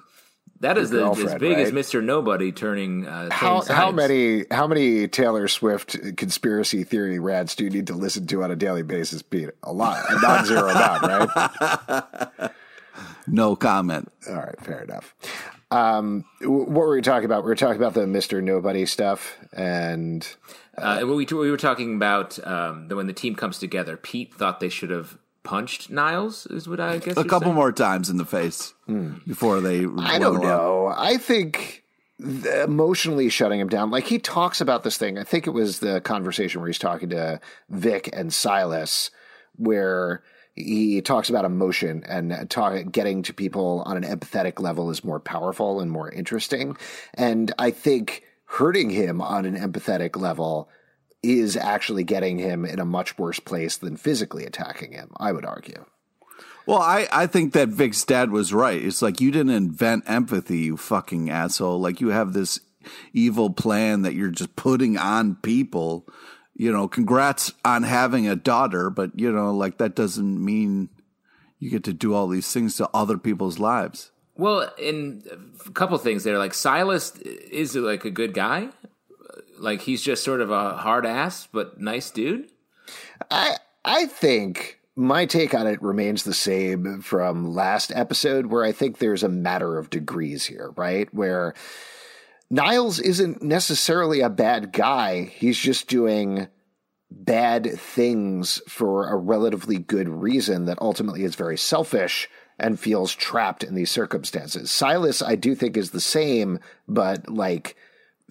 that 0.62 0.78
is 0.78 0.90
the, 0.90 1.00
as 1.00 1.18
girlfriend, 1.18 1.40
big 1.40 1.58
as? 1.58 1.72
Mr. 1.72 2.04
Nobody 2.04 2.52
turning 2.52 3.08
uh, 3.08 3.30
how 3.32 3.62
how 3.62 3.92
many 3.92 4.46
how 4.52 4.68
many 4.68 5.08
Taylor 5.08 5.48
Swift 5.48 5.98
conspiracy 6.18 6.84
theory 6.84 7.20
rants 7.20 7.56
do 7.56 7.64
you 7.64 7.70
need 7.70 7.88
to 7.88 7.94
listen 7.94 8.28
to 8.28 8.44
on 8.44 8.52
a 8.52 8.56
daily 8.56 8.84
basis, 8.84 9.22
Pete? 9.22 9.50
A 9.64 9.72
lot, 9.72 10.04
a 10.10 10.20
non-zero 10.22 10.70
amount, 10.70 11.04
right? 11.04 12.52
No 13.28 13.56
comment. 13.56 14.12
All 14.28 14.36
right, 14.36 14.60
fair 14.62 14.82
enough. 14.82 15.16
Um, 15.72 16.26
what 16.42 16.70
were 16.70 16.90
we 16.96 17.02
talking 17.02 17.26
about? 17.26 17.44
We 17.44 17.50
were 17.50 17.56
talking 17.56 17.78
about 17.78 17.94
the 17.94 18.08
Mister 18.08 18.42
Nobody 18.42 18.86
stuff, 18.86 19.38
and 19.54 20.28
Uh, 20.78 21.02
we, 21.06 21.26
we 21.26 21.52
were 21.52 21.58
talking 21.58 21.96
about 21.96 22.46
um, 22.46 22.88
the, 22.88 22.96
when 22.96 23.08
the 23.08 23.14
team 23.14 23.36
comes 23.36 23.60
together. 23.60 23.98
Pete 23.98 24.34
thought 24.34 24.60
they 24.60 24.70
should 24.70 24.90
have 24.90 25.18
punched 25.50 25.90
Niles. 25.90 26.46
Is 26.48 26.68
what 26.70 26.80
I 26.80 26.98
guess 27.00 27.18
A 27.18 27.22
you're 27.22 27.26
couple 27.26 27.48
saying? 27.48 27.56
more 27.56 27.72
times 27.72 28.10
in 28.10 28.18
the 28.18 28.26
face 28.26 28.74
before 29.28 29.62
they. 29.62 29.80
I 29.98 30.20
don't 30.20 30.38
along. 30.38 30.42
know. 30.44 30.94
I 30.96 31.18
think 31.18 31.84
emotionally 32.20 33.30
shutting 33.30 33.60
him 33.60 33.70
down. 33.70 33.92
Like 33.92 34.04
he 34.06 34.20
talks 34.20 34.62
about 34.62 34.84
this 34.84 34.98
thing. 34.98 35.18
I 35.18 35.24
think 35.24 35.48
it 35.48 35.52
was 35.52 35.80
the 35.80 36.02
conversation 36.02 36.62
where 36.62 36.68
he's 36.68 36.78
talking 36.78 37.10
to 37.10 37.40
Vic 37.70 38.10
and 38.14 38.34
Silas, 38.34 39.10
where 39.56 40.22
he 40.56 41.02
talks 41.02 41.30
about 41.30 41.46
emotion 41.46 42.04
and 42.08 42.50
talk, 42.50 42.92
getting 42.92 43.24
to 43.24 43.34
people 43.34 43.82
on 43.86 43.96
an 43.96 44.04
empathetic 44.04 44.60
level 44.60 44.90
is 44.90 45.04
more 45.04 45.20
powerful 45.20 45.80
and 45.80 45.90
more 45.90 46.12
interesting. 46.12 46.76
And 47.14 47.54
I 47.58 47.72
think 47.72 48.24
hurting 48.46 48.90
him 48.90 49.22
on 49.22 49.46
an 49.46 49.56
empathetic 49.56 50.18
level 50.20 50.70
is 51.22 51.58
actually 51.58 52.04
getting 52.04 52.38
him 52.38 52.66
in 52.66 52.80
a 52.80 52.86
much 52.86 53.18
worse 53.18 53.40
place 53.40 53.78
than 53.78 53.98
physically 53.98 54.46
attacking 54.46 54.94
him, 54.94 55.12
I 55.18 55.32
would 55.32 55.46
argue. 55.46 55.86
Well, 56.66 56.80
I, 56.80 57.08
I 57.12 57.26
think 57.26 57.54
that 57.54 57.70
Vic's 57.70 58.04
dad 58.06 58.32
was 58.32 58.54
right. 58.54 58.82
It's 58.82 59.02
like 59.02 59.20
you 59.20 59.32
didn't 59.32 59.56
invent 59.56 60.04
empathy, 60.08 60.60
you 60.60 60.78
fucking 60.78 61.30
asshole. 61.30 61.80
Like 61.80 62.00
you 62.00 62.10
have 62.10 62.34
this 62.34 62.60
evil 63.12 63.50
plan 63.50 64.04
that 64.04 64.14
you're 64.14 64.30
just 64.30 64.56
putting 64.56 64.98
on 64.98 65.36
people. 65.36 66.08
You 66.54 66.72
know, 66.72 66.88
congrats 66.88 67.54
on 67.66 67.84
having 67.84 68.28
a 68.28 68.36
daughter, 68.36 68.90
but 68.90 69.18
you 69.18 69.32
know, 69.32 69.54
like 69.54 69.80
that 69.80 69.96
doesn't 69.96 70.44
mean 70.44 70.90
you 71.58 71.70
get 71.70 71.84
to 71.86 71.94
do 71.94 72.14
all 72.14 72.28
these 72.28 72.52
things 72.52 72.78
to 72.78 72.90
other 72.94 73.18
people's 73.18 73.60
lives. 73.60 74.12
Well, 74.36 74.72
in 74.78 75.24
a 75.66 75.72
couple 75.72 75.98
things 75.98 76.24
there, 76.24 76.38
like 76.38 76.54
Silas 76.54 77.16
is 77.18 77.76
like 77.76 78.06
a 78.06 78.12
good 78.12 78.34
guy. 78.34 78.70
Like 79.60 79.82
he's 79.82 80.02
just 80.02 80.24
sort 80.24 80.42
of 80.42 80.52
a 80.52 80.74
hard 80.74 81.06
ass 81.06 81.48
but 81.52 81.80
nice 81.80 82.10
dude. 82.10 82.50
I 83.30 83.58
I 83.86 84.06
think 84.06 84.80
my 84.96 85.26
take 85.26 85.54
on 85.54 85.68
it 85.68 85.82
remains 85.82 86.24
the 86.24 86.34
same 86.34 87.02
from 87.02 87.54
last 87.54 87.92
episode, 87.96 88.48
where 88.48 88.66
I 88.66 88.72
think 88.72 88.98
there's 88.98 89.24
a 89.24 89.30
matter 89.30 89.78
of 89.78 89.90
degrees 89.90 90.46
here, 90.46 90.72
right? 90.76 91.12
Where 91.14 91.54
Niles 92.50 93.00
isn't 93.00 93.42
necessarily 93.42 94.22
a 94.22 94.30
bad 94.30 94.74
guy. 94.74 95.24
He's 95.24 95.58
just 95.58 95.88
doing 95.88 96.48
bad 97.12 97.80
things 97.80 98.62
for 98.68 99.08
a 99.08 99.16
relatively 99.16 99.78
good 99.78 100.10
reason 100.10 100.66
that 100.66 100.82
ultimately 100.82 101.24
is 101.24 101.36
very 101.36 101.58
selfish 101.58 102.30
and 102.60 102.80
feels 102.80 103.16
trapped 103.16 103.64
in 103.64 103.76
these 103.76 103.90
circumstances. 103.90 104.70
Silas, 104.70 105.22
I 105.22 105.36
do 105.36 105.56
think, 105.56 105.78
is 105.78 105.92
the 105.92 106.02
same, 106.02 106.60
but 106.88 107.30
like 107.30 107.78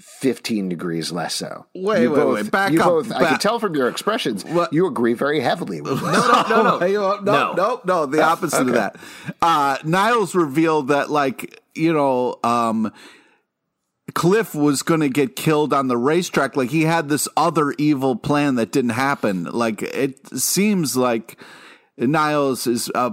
15 0.01 0.69
degrees 0.69 1.11
less 1.13 1.35
so. 1.35 1.67
Wait, 1.75 2.03
you 2.03 2.11
wait, 2.11 2.17
both, 2.17 2.35
wait. 2.35 2.51
Back 2.51 2.73
you 2.73 2.81
up. 2.81 2.87
Both, 2.87 3.13
I 3.13 3.31
can 3.31 3.39
tell 3.39 3.59
from 3.59 3.75
your 3.75 3.89
expressions, 3.89 4.45
What? 4.45 4.73
you 4.73 4.87
agree 4.87 5.15
very 5.15 5.41
heavily 5.41 5.81
with 5.81 6.01
this. 6.01 6.03
No, 6.29 6.43
no, 6.49 6.79
no, 6.79 6.79
no. 6.79 7.09
uh, 7.09 7.21
no, 7.23 7.55
no, 7.55 7.81
no, 7.85 8.07
the 8.07 8.23
opposite 8.33 8.69
of 8.69 8.73
that. 8.75 8.97
Uh, 9.43 9.79
Niles 9.85 10.35
revealed 10.35 10.89
that, 10.89 11.11
like, 11.11 11.61
you 11.75 11.93
know, 11.93 12.39
um, 12.45 12.93
Cliff 14.15 14.55
was 14.55 14.83
going 14.83 15.01
to 15.01 15.09
get 15.09 15.37
killed 15.37 15.73
on 15.73 15.89
the 15.89 15.97
racetrack. 15.97 16.57
Like, 16.57 16.71
he 16.71 16.83
had 16.83 17.09
this 17.09 17.29
other 17.37 17.75
evil 17.79 18.17
plan 18.17 18.55
that 18.57 18.73
didn't 18.73 18.91
happen. 18.91 19.45
Like, 19.45 19.83
it 19.83 20.39
seems 20.39 20.97
like 20.97 21.37
Niles 21.99 22.67
is 22.67 22.91
uh, 22.95 23.11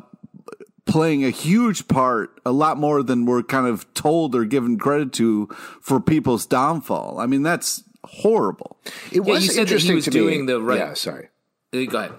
playing 0.86 1.24
a 1.26 1.30
huge 1.30 1.88
part, 1.88 2.40
a 2.46 2.52
lot 2.52 2.78
more 2.78 3.02
than 3.04 3.26
we're 3.26 3.44
kind 3.44 3.68
of 3.68 3.92
told 3.94 4.36
or 4.36 4.46
given 4.46 4.78
credit 4.78 5.12
to 5.14 5.48
for 5.82 6.00
people's 6.00 6.46
downfall. 6.46 7.20
I 7.20 7.26
mean, 7.26 7.44
that's 7.44 7.84
horrible. 8.04 8.78
It 9.12 9.16
Yeah, 9.26 9.34
was 9.34 9.46
you 9.46 9.52
said 9.52 9.68
that 9.68 9.82
he 9.82 9.90
interesting 9.90 9.96
was 9.96 10.04
to 10.06 10.12
doing 10.12 10.42
me. 10.46 10.54
the 10.54 10.62
right- 10.62 10.78
Yeah, 10.80 10.94
sorry. 10.94 11.30
Uh, 11.74 11.86
Go 11.86 11.98
ahead. 11.98 12.14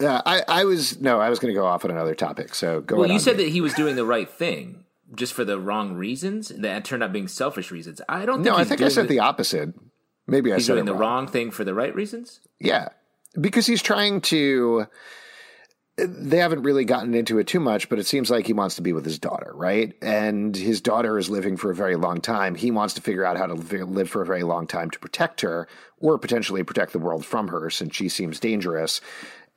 Uh, 0.00 0.20
I, 0.26 0.42
I 0.48 0.64
was 0.64 1.00
no, 1.00 1.20
I 1.20 1.28
was 1.30 1.38
going 1.38 1.54
to 1.54 1.58
go 1.58 1.64
off 1.66 1.84
on 1.84 1.90
another 1.90 2.14
topic. 2.14 2.54
So 2.54 2.80
go 2.80 2.96
Well, 2.96 3.04
ahead. 3.04 3.10
you 3.12 3.14
on 3.14 3.20
said 3.20 3.36
me. 3.36 3.44
that 3.44 3.50
he 3.50 3.60
was 3.60 3.72
doing 3.74 3.94
the 3.96 4.04
right 4.04 4.28
thing 4.28 4.84
just 5.14 5.32
for 5.32 5.44
the 5.44 5.58
wrong 5.60 5.94
reasons. 5.94 6.48
That 6.48 6.84
turned 6.84 7.02
out 7.04 7.12
being 7.12 7.28
selfish 7.28 7.70
reasons. 7.70 8.00
I 8.08 8.26
don't. 8.26 8.42
Think 8.42 8.46
no, 8.46 8.56
I 8.56 8.64
think 8.64 8.80
I 8.80 8.84
doing 8.84 8.90
said 8.90 9.08
the 9.08 9.20
opposite. 9.20 9.74
Maybe 10.26 10.52
I 10.52 10.56
He's 10.56 10.66
said 10.66 10.74
doing 10.74 10.84
it 10.84 10.90
the 10.90 10.94
wrong 10.94 11.28
thing 11.28 11.50
for 11.52 11.62
the 11.64 11.72
right 11.74 11.94
reasons. 11.94 12.40
Yeah, 12.60 12.88
because 13.40 13.66
he's 13.66 13.82
trying 13.82 14.20
to. 14.22 14.86
They 15.98 16.38
haven't 16.38 16.62
really 16.62 16.86
gotten 16.86 17.14
into 17.14 17.38
it 17.38 17.46
too 17.46 17.60
much, 17.60 17.90
but 17.90 17.98
it 17.98 18.06
seems 18.06 18.30
like 18.30 18.46
he 18.46 18.54
wants 18.54 18.76
to 18.76 18.82
be 18.82 18.94
with 18.94 19.04
his 19.04 19.18
daughter, 19.18 19.52
right? 19.54 19.92
And 20.00 20.56
his 20.56 20.80
daughter 20.80 21.18
is 21.18 21.28
living 21.28 21.58
for 21.58 21.70
a 21.70 21.74
very 21.74 21.96
long 21.96 22.22
time. 22.22 22.54
He 22.54 22.70
wants 22.70 22.94
to 22.94 23.02
figure 23.02 23.26
out 23.26 23.36
how 23.36 23.44
to 23.46 23.54
live 23.54 23.90
live 23.90 24.08
for 24.08 24.22
a 24.22 24.26
very 24.26 24.42
long 24.42 24.66
time 24.66 24.90
to 24.90 24.98
protect 24.98 25.42
her, 25.42 25.68
or 26.00 26.16
potentially 26.18 26.62
protect 26.62 26.92
the 26.92 26.98
world 26.98 27.26
from 27.26 27.48
her, 27.48 27.68
since 27.68 27.94
she 27.94 28.08
seems 28.08 28.40
dangerous. 28.40 29.02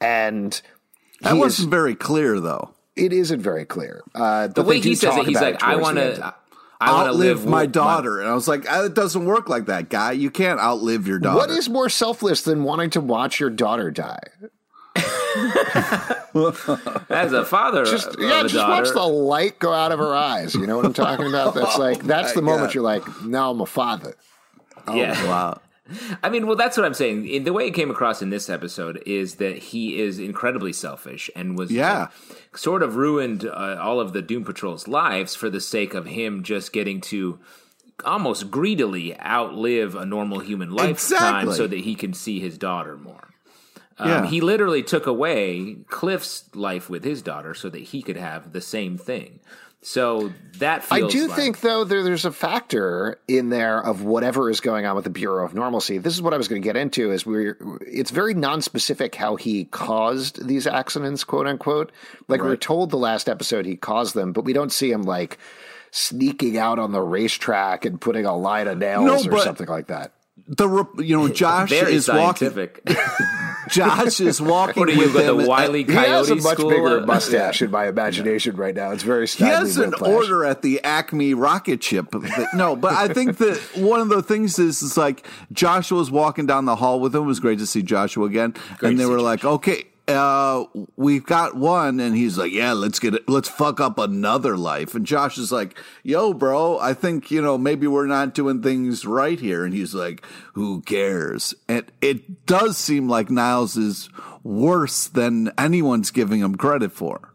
And 0.01 0.61
That 1.21 1.31
he 1.31 1.37
is- 1.37 1.41
wasn't 1.41 1.71
very 1.71 1.95
clear, 1.95 2.39
though. 2.41 2.71
it 2.97 3.13
isn't 3.13 3.41
very 3.41 3.63
clear. 3.65 4.03
Uh, 4.13 4.47
The 4.47 4.61
way 4.63 4.79
he 4.81 4.93
says 4.95 5.15
it, 5.15 5.25
he's 5.27 5.39
like, 5.39 5.63
"I 5.63 5.77
want 5.77 5.97
to." 5.97 6.15
to." 6.17 6.33
I 6.81 6.91
want 6.91 7.05
to 7.05 7.09
outlive 7.11 7.39
live 7.43 7.45
my 7.49 7.61
with 7.61 7.71
daughter. 7.71 8.19
and 8.19 8.27
I 8.29 8.33
was 8.33 8.49
like, 8.49 8.65
"Ah, 8.69 8.83
it 8.83 8.93
doesn't 8.93 9.23
work 9.25 9.47
like 9.47 9.67
that, 9.67 9.89
guy. 9.89 10.11
You 10.11 10.29
can't 10.29 10.59
outlive 10.59 11.07
your 11.07 11.19
daughter. 11.19 11.37
What 11.37 11.49
is 11.49 11.69
more 11.69 11.87
selfless 11.87 12.41
than 12.41 12.63
wanting 12.63 12.89
to 12.91 13.01
watch 13.01 13.39
your 13.39 13.49
daughter 13.49 13.89
die? 13.91 14.19
As 17.09 17.31
a 17.33 17.45
father, 17.45 17.85
Just 17.85 18.07
of 18.07 18.15
yeah, 18.19 18.43
just 18.43 18.55
watch 18.55 18.89
the 18.89 19.03
light 19.05 19.59
go 19.59 19.73
out 19.73 19.91
of 19.91 19.99
her 19.99 20.13
eyes. 20.15 20.53
You 20.55 20.67
know 20.67 20.75
what 20.77 20.85
I'm 20.85 20.93
talking 20.93 21.27
about? 21.27 21.53
That's 21.53 21.77
like 21.79 22.03
that's 22.03 22.33
the 22.33 22.41
moment 22.41 22.67
God. 22.67 22.73
you're 22.75 22.83
like, 22.83 23.03
now 23.23 23.51
I'm 23.51 23.61
a 23.61 23.65
father. 23.65 24.15
yeah. 24.93 25.21
Wow. 25.25 25.61
I 26.23 26.29
mean, 26.29 26.47
well, 26.47 26.55
that's 26.55 26.77
what 26.77 26.85
I'm 26.85 26.95
saying. 26.95 27.27
In 27.27 27.43
the 27.43 27.53
way 27.53 27.67
it 27.67 27.71
came 27.75 27.91
across 27.91 28.21
in 28.23 28.31
this 28.31 28.49
episode 28.49 29.03
is 29.05 29.35
that 29.35 29.57
he 29.57 29.99
is 30.01 30.17
incredibly 30.17 30.73
selfish 30.73 31.29
and 31.35 31.55
was 31.57 31.71
Yeah. 31.71 32.07
uh, 32.51 32.57
sort 32.57 32.81
of 32.81 32.95
ruined 32.95 33.45
uh, 33.45 33.77
all 33.79 33.99
of 33.99 34.11
the 34.11 34.23
Doom 34.23 34.43
Patrol's 34.43 34.87
lives 34.87 35.35
for 35.35 35.47
the 35.49 35.61
sake 35.61 35.93
of 35.93 36.07
him 36.07 36.41
just 36.41 36.73
getting 36.73 37.01
to 37.01 37.37
almost 38.03 38.49
greedily 38.49 39.15
outlive 39.21 39.95
a 39.95 40.05
normal 40.07 40.39
human 40.39 40.71
lifetime 40.71 40.89
Exactly. 40.89 41.53
so 41.55 41.67
that 41.67 41.79
he 41.81 41.93
can 41.93 42.13
see 42.13 42.39
his 42.39 42.57
daughter 42.57 42.97
more. 42.97 43.29
Um, 43.97 44.09
Yeah. 44.09 44.25
He 44.27 44.41
literally 44.41 44.83
took 44.83 45.05
away 45.07 45.77
Cliff's 45.89 46.45
life 46.53 46.89
with 46.89 47.03
his 47.03 47.21
daughter 47.21 47.53
so 47.53 47.69
that 47.69 47.79
he 47.81 48.01
could 48.01 48.17
have 48.17 48.51
the 48.51 48.61
same 48.61 48.97
thing. 48.97 49.39
So 49.81 50.33
that 50.57 50.83
I 50.89 51.01
do 51.01 51.27
like- 51.27 51.35
think 51.35 51.59
though 51.61 51.83
there, 51.83 52.01
there's 52.01 52.25
a 52.25 52.31
factor 52.31 53.19
in 53.27 53.49
there 53.49 53.79
of 53.79 54.01
whatever 54.03 54.49
is 54.49 54.59
going 54.59 54.87
on 54.87 54.95
with 54.95 55.03
the 55.03 55.11
Bureau 55.11 55.45
of 55.45 55.53
Normalcy. 55.53 55.99
This 55.99 56.15
is 56.15 56.23
what 56.23 56.33
I 56.33 56.37
was 56.37 56.47
going 56.47 56.59
to 56.59 56.65
get 56.65 56.75
into 56.75 57.11
is 57.11 57.23
we're 57.23 57.55
it's 57.81 58.09
very 58.09 58.33
non-specific 58.33 59.13
how 59.13 59.35
he 59.35 59.65
caused 59.65 60.47
these 60.47 60.65
accidents, 60.65 61.23
quote 61.23 61.45
unquote. 61.45 61.91
Like 62.27 62.41
we 62.41 62.47
we're 62.47 62.55
told 62.55 62.89
the 62.89 62.97
last 62.97 63.29
episode 63.29 63.67
he 63.67 63.75
caused 63.75 64.15
them, 64.15 64.33
but 64.33 64.43
we 64.43 64.53
don't 64.53 64.71
see 64.71 64.91
him 64.91 65.03
like 65.03 65.37
sneaking 65.91 66.57
out 66.57 66.79
on 66.79 66.91
the 66.91 67.01
racetrack 67.01 67.85
and 67.85 68.01
putting 68.01 68.25
a 68.25 68.35
line 68.35 68.67
of 68.67 68.79
nails 68.79 69.27
No, 69.27 69.31
or 69.37 69.39
something 69.41 69.67
like 69.67 69.87
that. 69.87 70.13
The 70.47 70.67
re- 70.67 71.05
you 71.05 71.15
know 71.17 71.27
Josh 71.41 71.69
very 71.69 71.93
is 71.93 72.07
walking. 72.07 72.49
scientific. 72.51 72.85
Josh 73.69 74.19
is 74.19 74.39
walking. 74.39 74.79
what 74.81 74.89
are 74.89 74.91
you 74.91 74.99
with 75.05 75.13
got 75.13 75.25
the 75.25 75.35
them. 75.37 75.47
wily 75.47 75.83
He 75.83 75.91
has 75.93 76.27
coyote 76.27 76.39
a 76.39 76.43
much 76.43 76.57
bigger 76.57 77.01
mustache 77.05 77.61
in 77.63 77.71
my 77.71 77.87
imagination 77.87 78.55
right 78.57 78.75
now. 78.75 78.91
It's 78.91 79.01
very 79.01 79.25
He 79.27 79.43
has 79.43 79.77
an 79.77 79.89
Whiplash. 79.91 80.11
order 80.11 80.45
at 80.45 80.61
the 80.61 80.83
Acme 80.83 81.33
rocket 81.33 81.81
ship. 81.83 82.07
But- 82.11 82.23
No, 82.53 82.75
but 82.75 82.93
I 82.93 83.07
think 83.07 83.37
that 83.37 83.57
one 83.75 84.01
of 84.01 84.09
the 84.09 84.21
things 84.21 84.59
is, 84.59 84.83
is 84.83 84.97
like 84.97 85.25
Joshua 85.51 85.97
was 85.97 86.11
walking 86.11 86.45
down 86.45 86.65
the 86.65 86.75
hall 86.75 86.99
with 86.99 87.15
him. 87.15 87.23
It 87.23 87.25
was 87.25 87.39
great 87.39 87.57
to 87.59 87.65
see 87.65 87.81
Joshua 87.81 88.25
again. 88.25 88.53
Great 88.77 88.91
and 88.91 88.99
they 88.99 89.05
were 89.07 89.21
like, 89.21 89.43
okay, 89.43 89.85
uh, 90.07 90.65
we've 90.95 91.25
got 91.25 91.55
one. 91.55 91.99
And 91.99 92.15
he's 92.15 92.37
like, 92.37 92.51
yeah, 92.51 92.73
let's 92.73 92.99
get 92.99 93.15
it. 93.15 93.27
Let's 93.29 93.49
fuck 93.49 93.79
up 93.79 93.97
another 93.97 94.57
life. 94.57 94.95
And 94.95 95.05
Josh 95.05 95.37
is 95.37 95.51
like, 95.51 95.77
yo, 96.03 96.33
bro, 96.33 96.79
I 96.79 96.93
think, 96.93 97.31
you 97.31 97.41
know, 97.41 97.57
maybe 97.57 97.87
we're 97.87 98.05
not 98.07 98.33
doing 98.33 98.61
things 98.61 99.05
right 99.05 99.39
here. 99.39 99.65
And 99.65 99.73
he's 99.73 99.93
like, 99.95 100.25
who 100.53 100.81
cares? 100.81 101.53
And 101.67 101.91
it 102.01 102.45
does 102.45 102.77
seem 102.77 103.09
like 103.09 103.29
Niles 103.29 103.77
is 103.77 104.09
worse 104.43 105.07
than 105.07 105.51
anyone's 105.57 106.11
giving 106.11 106.39
him 106.41 106.55
credit 106.55 106.91
for. 106.91 107.33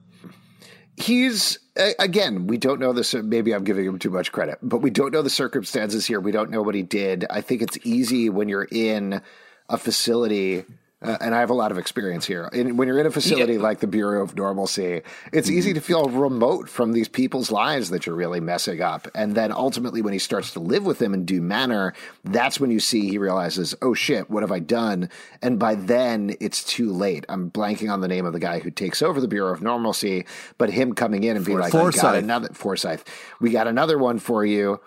he's 0.97 1.59
again 1.99 2.47
we 2.47 2.59
don't 2.59 2.79
know 2.79 2.93
this 2.93 3.15
maybe 3.15 3.55
i'm 3.55 3.65
giving 3.65 3.87
him 3.87 3.99
too 3.99 4.11
much 4.11 4.33
credit 4.33 4.59
but 4.61 4.79
we 4.83 4.91
don't 4.91 5.13
know 5.13 5.23
the 5.23 5.31
circumstances 5.31 6.05
here 6.05 6.21
we 6.21 6.31
don't 6.31 6.51
know 6.51 6.61
what 6.61 6.75
he 6.75 6.83
did 6.83 7.25
i 7.31 7.41
think 7.41 7.63
it's 7.63 7.79
easy 7.85 8.29
when 8.29 8.49
you're 8.49 8.69
in 8.71 9.23
a 9.71 9.79
facility 9.79 10.65
uh, 11.03 11.17
and 11.21 11.35
I 11.35 11.41
have 11.41 11.51
a 11.51 11.55
lot 11.55 11.73
of 11.73 11.79
experience 11.79 12.27
here. 12.27 12.49
And 12.53 12.77
when 12.77 12.87
you're 12.87 12.99
in 12.99 13.07
a 13.07 13.11
facility 13.11 13.55
Yeah. 13.55 13.61
like 13.61 13.81
the 13.81 13.87
Bureau 13.87 14.23
of 14.23 14.37
Normalcy, 14.37 15.03
it's 15.33 15.49
easy 15.49 15.73
to 15.73 15.81
feel 15.81 16.05
remote 16.07 16.69
from 16.69 16.93
these 16.93 17.09
people's 17.09 17.51
lives 17.51 17.89
that 17.91 18.05
you're 18.07 18.15
really 18.15 18.41
messing 18.41 18.83
up. 18.83 19.09
And 19.15 19.35
then 19.35 19.51
ultimately, 19.51 20.03
when 20.03 20.13
he 20.13 20.19
starts 20.19 20.53
to 20.53 20.61
live 20.61 20.85
with 20.85 20.99
them 20.99 21.15
in 21.15 21.25
due 21.25 21.41
manner, 21.41 21.95
that's 22.25 22.61
when 22.61 22.71
you 22.71 22.81
see 22.81 23.09
he 23.09 23.19
realizes, 23.19 23.75
oh 23.81 23.95
shit, 23.95 24.29
what 24.31 24.43
have 24.43 24.53
I 24.53 24.59
done? 24.59 25.09
And 25.41 25.59
by 25.59 25.75
then, 25.75 26.37
it's 26.41 26.63
too 26.63 26.93
late. 26.93 27.25
I'm 27.29 27.51
blanking 27.51 27.91
on 27.91 28.01
the 28.03 28.09
name 28.09 28.27
of 28.27 28.33
the 28.35 28.39
guy 28.41 28.59
who 28.59 28.71
takes 28.71 29.01
over 29.01 29.21
the 29.21 29.29
Bureau 29.29 29.53
of 29.53 29.63
Normalcy, 29.63 30.27
but 30.59 30.71
him 30.71 30.93
coming 30.95 31.25
in 31.25 31.37
and 31.37 31.47
being 31.47 31.59
like, 31.59 31.73
we 31.73 31.81
got 32.03 32.17
another 32.17 32.49
Forsyth, 32.53 33.05
we 33.41 33.51
got 33.51 33.67
another 33.67 33.97
one 33.99 34.19
for 34.19 34.45
you. 34.45 34.81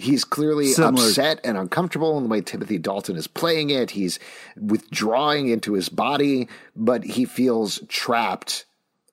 He's 0.00 0.22
clearly 0.24 0.66
Similar. 0.68 1.08
upset 1.08 1.40
and 1.42 1.58
uncomfortable 1.58 2.16
in 2.18 2.22
the 2.22 2.28
way 2.28 2.40
Timothy 2.40 2.78
Dalton 2.78 3.16
is 3.16 3.26
playing 3.26 3.70
it. 3.70 3.90
He's 3.90 4.20
withdrawing 4.56 5.48
into 5.48 5.72
his 5.72 5.88
body, 5.88 6.48
but 6.76 7.02
he 7.04 7.24
feels 7.24 7.80
trapped 7.88 8.64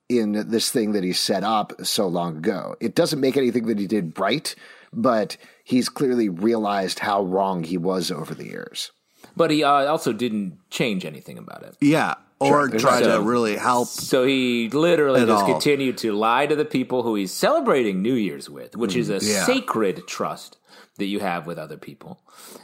in 0.10 0.48
this 0.50 0.70
thing 0.70 0.92
that 0.92 1.04
he 1.04 1.12
set 1.12 1.44
up 1.44 1.74
so 1.84 2.08
long 2.08 2.38
ago. 2.38 2.76
It 2.80 2.94
doesn't 2.94 3.20
make 3.20 3.36
anything 3.36 3.66
that 3.66 3.80
he 3.80 3.88
did 3.88 4.20
right, 4.20 4.54
but 4.94 5.38
he's 5.64 5.90
clearly 5.90 6.30
realized 6.30 7.00
how 7.00 7.24
wrong 7.24 7.64
he 7.64 7.78
was 7.78 8.12
over 8.12 8.36
the 8.36 8.46
years. 8.46 8.92
But 9.36 9.50
he 9.50 9.64
uh, 9.64 9.88
also 9.88 10.14
didn't 10.14 10.60
change 10.70 11.04
anything 11.04 11.40
about 11.40 11.64
it. 11.64 11.76
Yeah. 11.82 12.14
Or 12.40 12.70
Sure. 12.70 12.80
try 12.80 13.02
to 13.02 13.22
really 13.22 13.56
help. 13.56 13.88
So 13.88 14.24
he 14.26 14.70
literally 14.70 15.22
just 15.26 15.44
all. 15.46 15.52
continued 15.52 15.98
to 16.00 16.12
lie 16.14 16.46
to 16.46 16.56
the 16.56 16.66
people 16.66 17.02
who 17.02 17.16
he's 17.16 17.32
celebrating 17.34 18.02
New 18.04 18.14
Year's 18.14 18.50
with, 18.50 18.76
which 18.78 18.96
is 18.96 19.10
a 19.10 19.20
Yeah. 19.26 19.46
sacred 19.46 20.06
trust 20.06 20.58
that 20.98 21.06
you 21.06 21.20
have 21.20 21.46
with 21.48 21.58
other 21.58 21.78
people. 21.78 22.20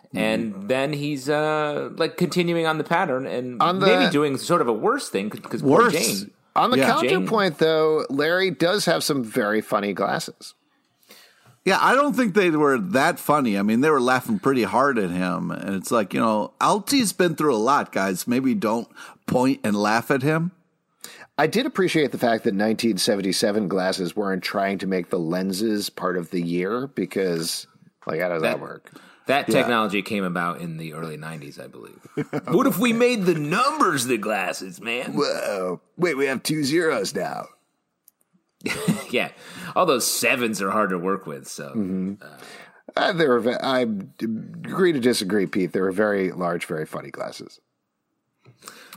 Mm-hmm. 0.07 0.17
And 0.17 0.67
then 0.69 0.93
he's 0.93 1.29
uh, 1.29 1.89
like 1.95 2.17
continuing 2.17 2.65
on 2.65 2.77
the 2.77 2.83
pattern 2.83 3.25
and 3.25 3.61
On 3.61 3.79
the- 3.79 3.85
maybe 3.87 4.09
doing 4.11 4.37
sort 4.37 4.61
of 4.61 4.67
a 4.67 4.73
worse 4.73 5.09
thing 5.09 5.29
because 5.29 5.61
Worse. 5.63 5.93
Jane. 5.93 6.31
On 6.55 6.69
the 6.71 6.77
Yeah. 6.79 6.87
counterpoint, 6.87 7.59
though, 7.59 8.05
Larry 8.09 8.51
does 8.51 8.85
have 8.85 9.03
some 9.03 9.23
very 9.23 9.61
funny 9.61 9.93
glasses. 9.93 10.53
Yeah, 11.63 11.77
I 11.79 11.93
don't 11.93 12.15
think 12.15 12.33
they 12.33 12.49
were 12.49 12.77
that 12.79 13.19
funny. 13.19 13.57
I 13.57 13.61
mean, 13.61 13.81
they 13.81 13.89
were 13.89 14.01
laughing 14.01 14.39
pretty 14.39 14.63
hard 14.63 14.97
at 14.97 15.11
him. 15.11 15.51
And 15.51 15.75
it's 15.75 15.91
like, 15.91 16.13
you 16.13 16.19
know, 16.19 16.53
LT's 16.59 17.13
been 17.13 17.35
through 17.35 17.55
a 17.55 17.57
lot, 17.57 17.91
guys. 17.91 18.27
Maybe 18.27 18.55
don't 18.55 18.87
point 19.27 19.59
and 19.63 19.75
laugh 19.75 20.09
at 20.09 20.23
him. 20.23 20.51
I 21.37 21.47
did 21.47 21.65
appreciate 21.65 22.11
the 22.11 22.17
fact 22.17 22.43
that 22.43 22.53
1977 22.55 23.67
glasses 23.67 24.15
weren't 24.15 24.43
trying 24.43 24.77
to 24.79 24.87
make 24.87 25.09
the 25.09 25.19
lenses 25.19 25.89
part 25.89 26.17
of 26.17 26.31
the 26.31 26.41
year 26.41 26.87
because, 26.87 27.65
like, 28.05 28.19
how 28.19 28.29
does 28.29 28.41
that, 28.41 28.53
That- 28.57 28.59
work? 28.61 28.91
That 29.27 29.45
technology 29.47 30.01
came 30.01 30.23
about 30.23 30.59
in 30.61 30.77
the 30.77 30.93
early 30.93 31.15
90s, 31.17 31.59
I 31.63 31.67
believe. 31.67 31.99
what 32.47 32.65
if 32.67 32.79
we 32.79 32.91
made 32.91 33.23
the 33.25 33.35
numbers 33.35 34.05
the 34.05 34.17
glasses, 34.17 34.81
man? 34.81 35.13
Whoa! 35.13 35.79
Wait, 35.95 36.17
we 36.17 36.25
have 36.25 36.41
two 36.43 36.63
zeros 36.63 37.13
now. 37.15 37.45
yeah. 39.11 39.29
All 39.75 39.85
those 39.85 40.05
sevens 40.07 40.61
are 40.61 40.71
hard 40.71 40.89
to 40.89 40.97
work 40.97 41.25
with. 41.27 41.47
So 41.47 41.69
Mm-hmm. 41.69 42.13
Uh, 42.97 43.13
they 43.13 43.25
were. 43.27 43.63
I 43.63 43.81
agree 43.81 44.91
to 44.91 44.99
disagree, 44.99 45.45
Pete. 45.45 45.71
They 45.71 45.79
were 45.79 45.93
very 45.93 46.31
large, 46.33 46.65
very 46.65 46.85
funny 46.85 47.09
glasses. 47.09 47.61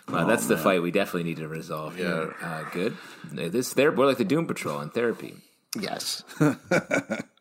Well, 0.08 0.26
that's 0.26 0.46
the 0.46 0.56
fight 0.58 0.82
we 0.82 0.90
definitely 0.90 1.22
need 1.24 1.36
to 1.36 1.48
resolve 1.48 1.96
here. 1.96 2.34
Uh, 2.42 2.64
good. 2.72 2.96
This 3.30 3.72
they're 3.72 3.92
more 3.92 4.06
like 4.06 4.18
the 4.18 4.24
Doom 4.24 4.46
Patrol 4.46 4.80
in 4.80 4.90
therapy. 4.90 5.36
Yes. 5.80 6.22
uh, 6.40 6.54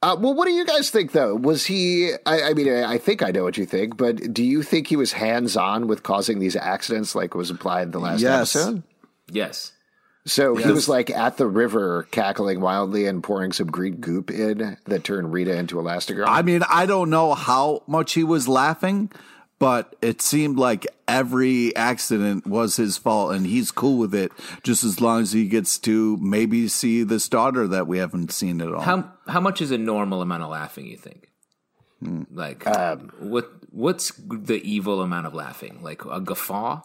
well, 0.01 0.33
what 0.33 0.45
do 0.47 0.53
you 0.53 0.65
guys 0.65 0.89
think, 0.89 1.11
though? 1.11 1.35
Was 1.35 1.65
he? 1.65 2.11
I, 2.25 2.41
I 2.49 2.53
mean, 2.53 2.69
I, 2.69 2.93
I 2.93 2.97
think 2.97 3.21
I 3.21 3.31
know 3.31 3.43
what 3.43 3.57
you 3.57 3.65
think, 3.65 3.97
but 3.97 4.33
do 4.33 4.43
you 4.43 4.63
think 4.63 4.87
he 4.87 4.95
was 4.95 5.13
hands-on 5.13 5.87
with 5.87 6.03
causing 6.03 6.39
these 6.39 6.55
accidents, 6.55 7.15
like 7.15 7.35
was 7.35 7.51
implied 7.51 7.83
in 7.83 7.91
the 7.91 7.99
last 7.99 8.21
Yes. 8.21 8.55
episode? 8.55 8.83
Yes. 9.31 9.71
So 10.25 10.55
he 10.55 10.71
was 10.71 10.87
like 10.87 11.09
at 11.09 11.35
the 11.35 11.45
river, 11.47 12.07
cackling 12.11 12.61
wildly 12.61 13.07
and 13.07 13.21
pouring 13.21 13.51
some 13.51 13.67
green 13.67 13.95
goop 13.97 14.31
in 14.31 14.77
that 14.85 15.03
turned 15.03 15.33
Rita 15.33 15.53
into 15.57 15.75
Elastigirl. 15.75 16.25
I 16.27 16.41
mean, 16.43 16.61
I 16.69 16.85
don't 16.85 17.09
know 17.09 17.33
how 17.33 17.83
much 17.87 18.13
he 18.13 18.23
was 18.23 18.47
laughing, 18.47 19.11
but 19.59 19.95
it 20.01 20.21
seemed 20.21 20.57
like 20.57 20.85
every 21.07 21.75
accident 21.75 22.45
was 22.45 22.75
his 22.75 22.97
fault, 22.97 23.33
and 23.33 23.45
he's 23.45 23.71
cool 23.71 23.97
with 23.97 24.13
it 24.13 24.31
just 24.63 24.83
as 24.83 24.99
long 24.99 25.21
as 25.21 25.31
he 25.31 25.47
gets 25.47 25.79
to 25.79 26.17
maybe 26.17 26.67
see 26.67 27.03
this 27.03 27.29
daughter 27.29 27.67
that 27.67 27.87
we 27.87 27.97
haven't 27.97 28.31
seen 28.31 28.61
at 28.61 28.73
all. 28.73 28.81
How 28.81 29.11
how 29.27 29.39
much 29.39 29.61
is 29.61 29.71
a 29.71 29.77
normal 29.77 30.21
amount 30.21 30.43
of 30.43 30.49
laughing? 30.49 30.85
You 30.87 30.97
think? 30.97 31.29
Hmm. 32.01 32.23
Like 32.31 32.67
um, 32.67 33.11
what? 33.19 33.51
What's 33.69 34.11
the 34.17 34.61
evil 34.69 35.01
amount 35.01 35.27
of 35.27 35.33
laughing? 35.33 35.79
Like 35.81 36.05
a 36.05 36.19
guffaw? 36.19 36.81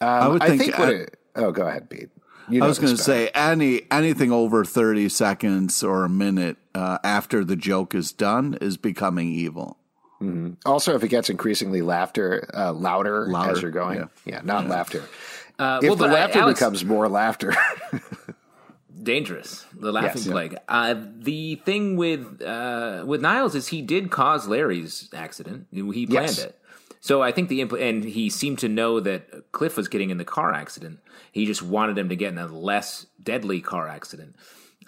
Um, 0.00 0.08
I 0.08 0.28
would 0.28 0.42
I 0.42 0.48
think. 0.48 0.62
think. 0.62 0.78
what 0.78 0.88
it, 0.90 1.18
oh, 1.36 1.50
go 1.50 1.66
ahead, 1.66 1.88
Pete. 1.88 2.10
You 2.48 2.62
I 2.62 2.66
was 2.66 2.78
going 2.78 2.94
to 2.94 3.02
say 3.02 3.28
any 3.28 3.82
anything 3.90 4.32
over 4.32 4.64
thirty 4.64 5.08
seconds 5.08 5.82
or 5.82 6.04
a 6.04 6.08
minute 6.08 6.58
uh, 6.74 6.98
after 7.02 7.44
the 7.44 7.56
joke 7.56 7.94
is 7.94 8.12
done 8.12 8.58
is 8.60 8.76
becoming 8.76 9.28
evil. 9.28 9.78
Also, 10.66 10.94
if 10.94 11.02
it 11.02 11.08
gets 11.08 11.30
increasingly 11.30 11.82
laughter 11.82 12.48
uh, 12.54 12.72
louder, 12.72 13.26
Louder, 13.28 13.52
as 13.52 13.62
you're 13.62 13.70
going, 13.70 13.98
yeah. 14.00 14.06
yeah, 14.24 14.40
not 14.44 14.68
laughter. 14.68 15.02
Uh, 15.58 15.80
If 15.82 15.88
well, 15.88 15.96
the 15.96 16.06
laughter 16.08 16.40
Alex- 16.40 16.58
becomes 16.60 16.84
more 16.84 17.08
laughter, 17.08 17.54
dangerous. 19.02 19.64
The 19.78 19.92
laughing 19.92 20.10
Yes, 20.16 20.26
yeah. 20.26 20.32
plague. 20.32 20.56
Uh, 20.68 20.94
the 21.18 21.56
thing 21.56 21.96
with 21.96 22.42
uh, 22.42 23.04
with 23.06 23.20
Niles 23.20 23.54
is 23.54 23.68
he 23.68 23.82
did 23.82 24.10
cause 24.10 24.46
Larry's 24.48 25.08
accident. 25.14 25.66
He 25.72 25.82
planned 26.06 26.10
Yes. 26.28 26.38
it. 26.38 26.58
So 27.00 27.20
I 27.20 27.32
think 27.32 27.48
the 27.48 27.60
impl- 27.64 27.80
and 27.82 28.04
he 28.04 28.30
seemed 28.30 28.60
to 28.60 28.68
know 28.68 29.00
that 29.00 29.50
Cliff 29.50 29.76
was 29.76 29.88
getting 29.88 30.10
in 30.10 30.18
the 30.18 30.24
car 30.24 30.52
accident. 30.52 31.00
He 31.32 31.46
just 31.46 31.60
wanted 31.62 31.98
him 31.98 32.08
to 32.10 32.16
get 32.16 32.32
in 32.32 32.38
a 32.38 32.46
less 32.46 33.06
deadly 33.20 33.60
car 33.60 33.88
accident. 33.88 34.36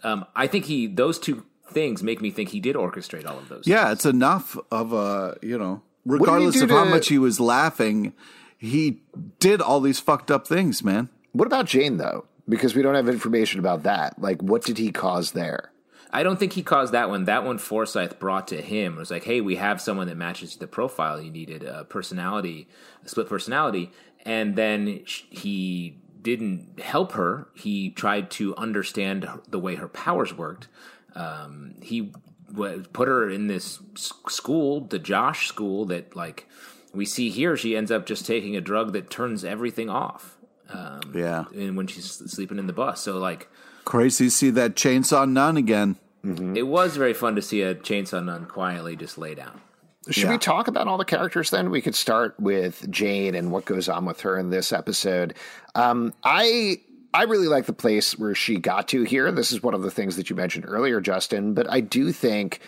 Um, 0.05 0.25
I 0.37 0.47
think 0.47 0.66
he 0.66 0.87
those 0.87 1.18
two 1.18 1.44
things 1.68 2.03
make 2.03 2.20
me 2.20 2.31
think 2.31 2.50
he 2.50 2.61
did 2.61 2.77
orchestrate 2.77 3.27
all 3.27 3.38
of 3.38 3.48
those. 3.48 3.66
Yeah, 3.66 3.92
it's 3.92 4.07
enough 4.07 4.57
of 4.70 4.92
a 4.92 5.37
you 5.42 5.59
know, 5.59 5.83
regardless 6.05 6.57
do 6.57 6.64
of 6.64 6.70
how 6.70 6.85
much 6.85 7.09
he 7.09 7.18
was 7.18 7.40
laughing, 7.40 8.12
he 8.59 9.03
did 9.38 9.61
all 9.61 9.81
these 9.81 10.00
fucked 10.00 10.31
up 10.31 10.46
things, 10.46 10.83
man. 10.83 11.09
what 11.33 11.46
about 11.46 11.66
Jane 11.66 11.96
though? 11.96 12.27
Because 12.48 12.74
we 12.74 12.83
don't 12.83 12.94
have 12.94 13.09
information 13.09 13.59
about 13.59 13.85
that. 13.85 14.20
Like, 14.20 14.42
what 14.42 14.62
did 14.62 14.77
he 14.77 14.92
cause 14.92 15.33
there? 15.33 15.70
I 16.14 16.22
don't 16.22 16.38
think 16.38 16.53
he 16.53 16.62
caused 16.62 16.92
that 16.92 17.09
one. 17.09 17.24
That 17.24 17.44
one 17.44 17.59
Forsyth 17.59 18.20
brought 18.20 18.46
to 18.48 18.62
him. 18.62 18.94
It 18.94 19.00
was 19.00 19.11
like, 19.11 19.24
hey, 19.24 19.40
we 19.40 19.57
have 19.57 19.81
someone 19.81 20.07
that 20.07 20.16
matches 20.16 20.55
the 20.55 20.68
profile 20.68 21.20
you 21.20 21.31
needed, 21.31 21.64
a 21.64 21.85
personality, 21.85 22.68
a 23.05 23.09
split 23.09 23.29
personality. 23.29 23.90
And 24.24 24.55
then 24.55 25.03
he 25.07 25.98
didn't 26.22 26.79
help 26.79 27.12
her. 27.12 27.48
He 27.55 27.90
tried 27.90 28.31
to 28.33 28.55
understand 28.55 29.29
the 29.48 29.59
way 29.59 29.74
her 29.74 29.88
powers 29.88 30.33
worked. 30.33 30.68
Um, 31.14 31.74
he 31.83 32.12
w- 32.53 32.83
put 32.92 33.09
her 33.09 33.29
in 33.31 33.46
this 33.46 33.81
school, 33.96 34.81
the 34.83 34.98
Josh 34.98 35.46
school, 35.48 35.85
that 35.87 36.14
like 36.16 36.48
we 36.92 37.05
see 37.05 37.31
here. 37.31 37.57
She 37.57 37.77
ends 37.77 37.90
up 37.90 38.07
just 38.07 38.27
taking 38.27 38.57
a 38.57 38.61
drug 38.61 38.92
that 38.92 39.11
turns 39.11 39.44
everything 39.44 39.88
off. 39.90 40.37
Um, 40.70 41.00
Yeah. 41.14 41.44
and 41.55 41.77
when 41.77 41.87
she's 41.87 42.11
sleeping 42.11 42.59
in 42.59 42.66
the 42.66 42.72
bus, 42.72 43.00
so 43.03 43.18
like 43.18 43.48
Crazy 43.85 44.31
see 44.31 44.48
that 44.50 44.74
chainsaw 44.77 45.29
nun 45.29 45.57
again. 45.59 45.96
it 46.24 46.66
was 46.66 46.96
very 46.96 47.12
fun 47.12 47.35
to 47.37 47.42
see 47.42 47.61
a 47.61 47.74
chainsaw 47.74 48.24
nun 48.24 48.46
quietly 48.46 48.96
just 48.96 49.18
lay 49.18 49.35
down. 49.35 49.61
Should 50.09 50.24
Yeah. 50.24 50.31
we 50.33 50.38
talk 50.38 50.68
about 50.68 50.87
all 50.88 50.96
the 50.98 51.05
characters 51.05 51.50
then? 51.50 51.70
We 51.70 51.81
could 51.83 51.94
start 51.94 52.35
with 52.40 52.90
Jane 52.90 53.35
and 53.35 53.50
what 53.53 53.64
goes 53.66 53.88
on 53.88 54.05
with 54.07 54.20
her 54.20 54.38
in 54.38 54.48
this 54.50 54.72
episode. 54.72 55.35
Um, 55.74 56.12
I 56.24 56.81
I 57.14 57.22
really 57.22 57.46
like 57.46 57.66
the 57.66 57.72
place 57.72 58.18
where 58.18 58.35
she 58.35 58.57
got 58.57 58.88
to 58.88 59.05
here. 59.05 59.31
This 59.31 59.53
is 59.53 59.62
one 59.62 59.72
of 59.72 59.83
the 59.83 59.90
things 59.90 60.16
that 60.16 60.29
you 60.29 60.37
mentioned 60.37 60.64
earlier, 60.66 61.00
Justin. 61.00 61.55
But 61.55 61.70
I 61.70 61.79
do 61.81 62.11
think 62.11 62.59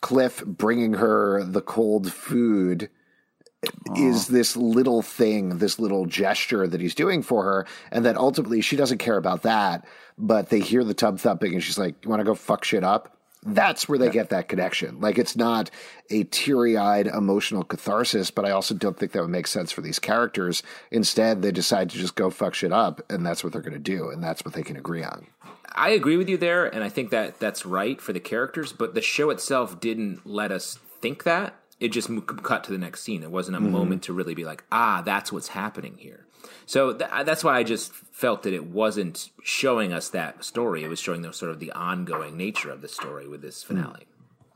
Cliff 0.00 0.42
bringing 0.46 0.94
her 0.94 1.44
the 1.44 1.60
cold 1.60 2.10
food 2.10 2.88
is 3.94 4.30
oh. 4.30 4.32
this 4.32 4.56
little 4.56 5.02
thing, 5.02 5.58
this 5.58 5.78
little 5.78 6.06
gesture 6.06 6.66
that 6.66 6.80
he's 6.80 6.94
doing 6.94 7.22
for 7.22 7.44
her, 7.44 7.66
and 7.92 8.06
that 8.06 8.16
ultimately 8.16 8.62
she 8.62 8.74
doesn't 8.74 8.98
care 8.98 9.18
about 9.18 9.42
that. 9.42 9.84
But 10.16 10.48
they 10.48 10.60
hear 10.60 10.82
the 10.82 10.94
tub 10.94 11.20
thumping, 11.20 11.52
and 11.52 11.62
she's 11.62 11.78
like, 11.78 12.02
"You 12.02 12.08
want 12.08 12.20
to 12.20 12.24
go 12.24 12.34
fuck 12.34 12.64
shit 12.64 12.82
up?" 12.82 13.19
That's 13.42 13.88
where 13.88 13.98
they 13.98 14.10
get 14.10 14.28
that 14.30 14.48
connection. 14.48 15.00
Like 15.00 15.16
it's 15.16 15.34
not 15.34 15.70
a 16.10 16.24
teary-eyed 16.24 17.06
emotional 17.06 17.64
catharsis, 17.64 18.30
but 18.30 18.44
I 18.44 18.50
also 18.50 18.74
don't 18.74 18.98
think 18.98 19.12
that 19.12 19.22
would 19.22 19.30
make 19.30 19.46
sense 19.46 19.72
for 19.72 19.80
these 19.80 19.98
characters. 19.98 20.62
Instead, 20.90 21.40
they 21.40 21.50
decide 21.50 21.88
to 21.90 21.98
just 21.98 22.16
go 22.16 22.28
fuck 22.28 22.54
shit 22.54 22.72
up, 22.72 23.00
and 23.10 23.24
that's 23.24 23.42
what 23.42 23.52
they're 23.52 23.62
going 23.62 23.72
to 23.72 23.78
do, 23.78 24.10
and 24.10 24.22
that's 24.22 24.44
what 24.44 24.52
they 24.52 24.62
can 24.62 24.76
agree 24.76 25.02
on. 25.02 25.26
I 25.72 25.90
agree 25.90 26.18
with 26.18 26.28
you 26.28 26.36
there, 26.36 26.66
and 26.66 26.84
I 26.84 26.90
think 26.90 27.10
that 27.10 27.40
that's 27.40 27.64
right 27.64 27.98
for 28.00 28.12
the 28.12 28.20
characters. 28.20 28.72
But 28.72 28.94
the 28.94 29.00
show 29.00 29.30
itself 29.30 29.80
didn't 29.80 30.26
let 30.26 30.52
us 30.52 30.78
think 31.00 31.24
that. 31.24 31.54
It 31.78 31.92
just 31.92 32.10
cut 32.42 32.64
to 32.64 32.72
the 32.72 32.78
next 32.78 33.02
scene. 33.02 33.22
It 33.22 33.30
wasn't 33.30 33.56
a 33.56 33.60
moment 33.60 34.02
to 34.02 34.12
really 34.12 34.34
be 34.34 34.44
like, 34.44 34.64
ah, 34.70 35.00
that's 35.02 35.32
what's 35.32 35.48
happening 35.48 35.96
here. 35.96 36.26
So 36.66 36.92
th- 36.92 37.10
that's 37.24 37.42
why 37.44 37.56
I 37.56 37.62
just 37.62 37.92
felt 37.92 38.42
that 38.44 38.52
it 38.52 38.66
wasn't 38.66 39.30
showing 39.42 39.92
us 39.92 40.08
that 40.10 40.44
story. 40.44 40.84
It 40.84 40.88
was 40.88 41.00
showing 41.00 41.22
the 41.22 41.32
sort 41.32 41.50
of 41.50 41.58
the 41.58 41.72
ongoing 41.72 42.36
nature 42.36 42.70
of 42.70 42.80
the 42.80 42.88
story 42.88 43.26
with 43.26 43.42
this 43.42 43.62
finale. 43.62 44.06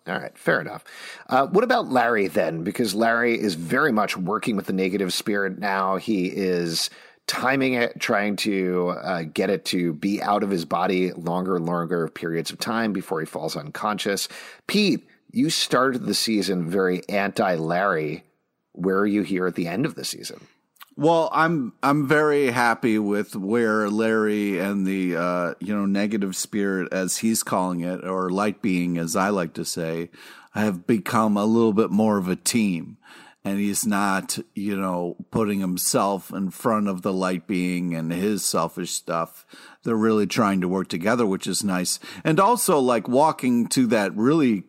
All 0.07 0.19
right, 0.19 0.37
fair 0.37 0.61
enough. 0.61 0.85
Uh, 1.31 1.47
what 1.47 1.65
about 1.65 1.91
Larry 1.91 2.29
then? 2.29 2.63
Because 2.63 2.95
Larry 2.95 3.41
is 3.41 3.55
very 3.55 3.91
much 3.91 4.17
working 4.19 4.55
with 4.55 4.67
the 4.67 4.73
negative 4.75 5.15
spirit 5.15 5.59
now. 5.59 5.97
He 5.97 6.27
is 6.27 6.91
timing 7.27 7.73
it, 7.75 7.99
trying 7.99 8.37
to 8.37 8.91
uh, 8.91 9.23
get 9.23 9.49
it 9.49 9.65
to 9.67 9.95
be 9.95 10.23
out 10.23 10.43
of 10.43 10.51
his 10.51 10.67
body 10.67 11.13
longer 11.13 11.57
and 11.57 11.65
longer 11.65 12.09
periods 12.09 12.51
of 12.51 12.59
time 12.59 12.93
before 12.93 13.21
he 13.21 13.27
falls 13.27 13.57
unconscious. 13.57 14.29
Pete, 14.67 15.09
you 15.31 15.49
started 15.49 16.05
the 16.05 16.15
season 16.15 16.69
very 16.69 17.03
anti 17.09 17.55
Larry. 17.55 18.25
Where 18.73 18.99
are 18.99 19.07
you 19.07 19.23
here 19.23 19.47
at 19.47 19.55
the 19.55 19.69
end 19.69 19.87
of 19.87 19.95
the 19.95 20.05
season? 20.05 20.47
Well, 20.97 21.29
I'm 21.33 21.73
I'm 21.83 22.07
very 22.07 22.51
happy 22.51 22.99
with 22.99 23.35
where 23.35 23.91
Larry 23.91 24.61
and 24.61 24.87
the 24.87 25.17
uh, 25.17 25.55
you 25.59 25.75
know 25.75 25.87
negative 25.87 26.37
spirit, 26.37 26.93
as 26.93 27.19
he's 27.19 27.43
calling 27.43 27.81
it, 27.81 28.07
or 28.07 28.31
light 28.31 28.63
being, 28.63 28.97
as 28.97 29.17
I 29.17 29.31
like 29.31 29.55
to 29.55 29.65
say, 29.65 30.11
have 30.53 30.87
become 30.87 31.37
a 31.37 31.47
little 31.47 31.73
bit 31.73 31.91
more 31.91 32.17
of 32.17 32.29
a 32.29 32.37
team, 32.37 32.99
and 33.45 33.59
he's 33.59 33.85
not 33.85 34.39
you 34.55 34.77
know 34.77 35.17
putting 35.33 35.59
himself 35.59 36.33
in 36.33 36.51
front 36.51 36.87
of 36.87 37.03
the 37.03 37.13
light 37.13 37.49
being 37.49 37.95
and 37.95 38.13
his 38.13 38.45
selfish 38.45 38.93
stuff. 38.93 39.45
They're 39.83 39.97
really 39.97 40.29
trying 40.29 40.61
to 40.61 40.69
work 40.69 40.89
together, 40.89 41.27
which 41.27 41.49
is 41.49 41.65
nice, 41.65 41.99
and 42.23 42.39
also 42.39 42.79
like 42.79 43.09
walking 43.09 43.67
to 43.71 43.89
that 43.89 44.15
really 44.15 44.63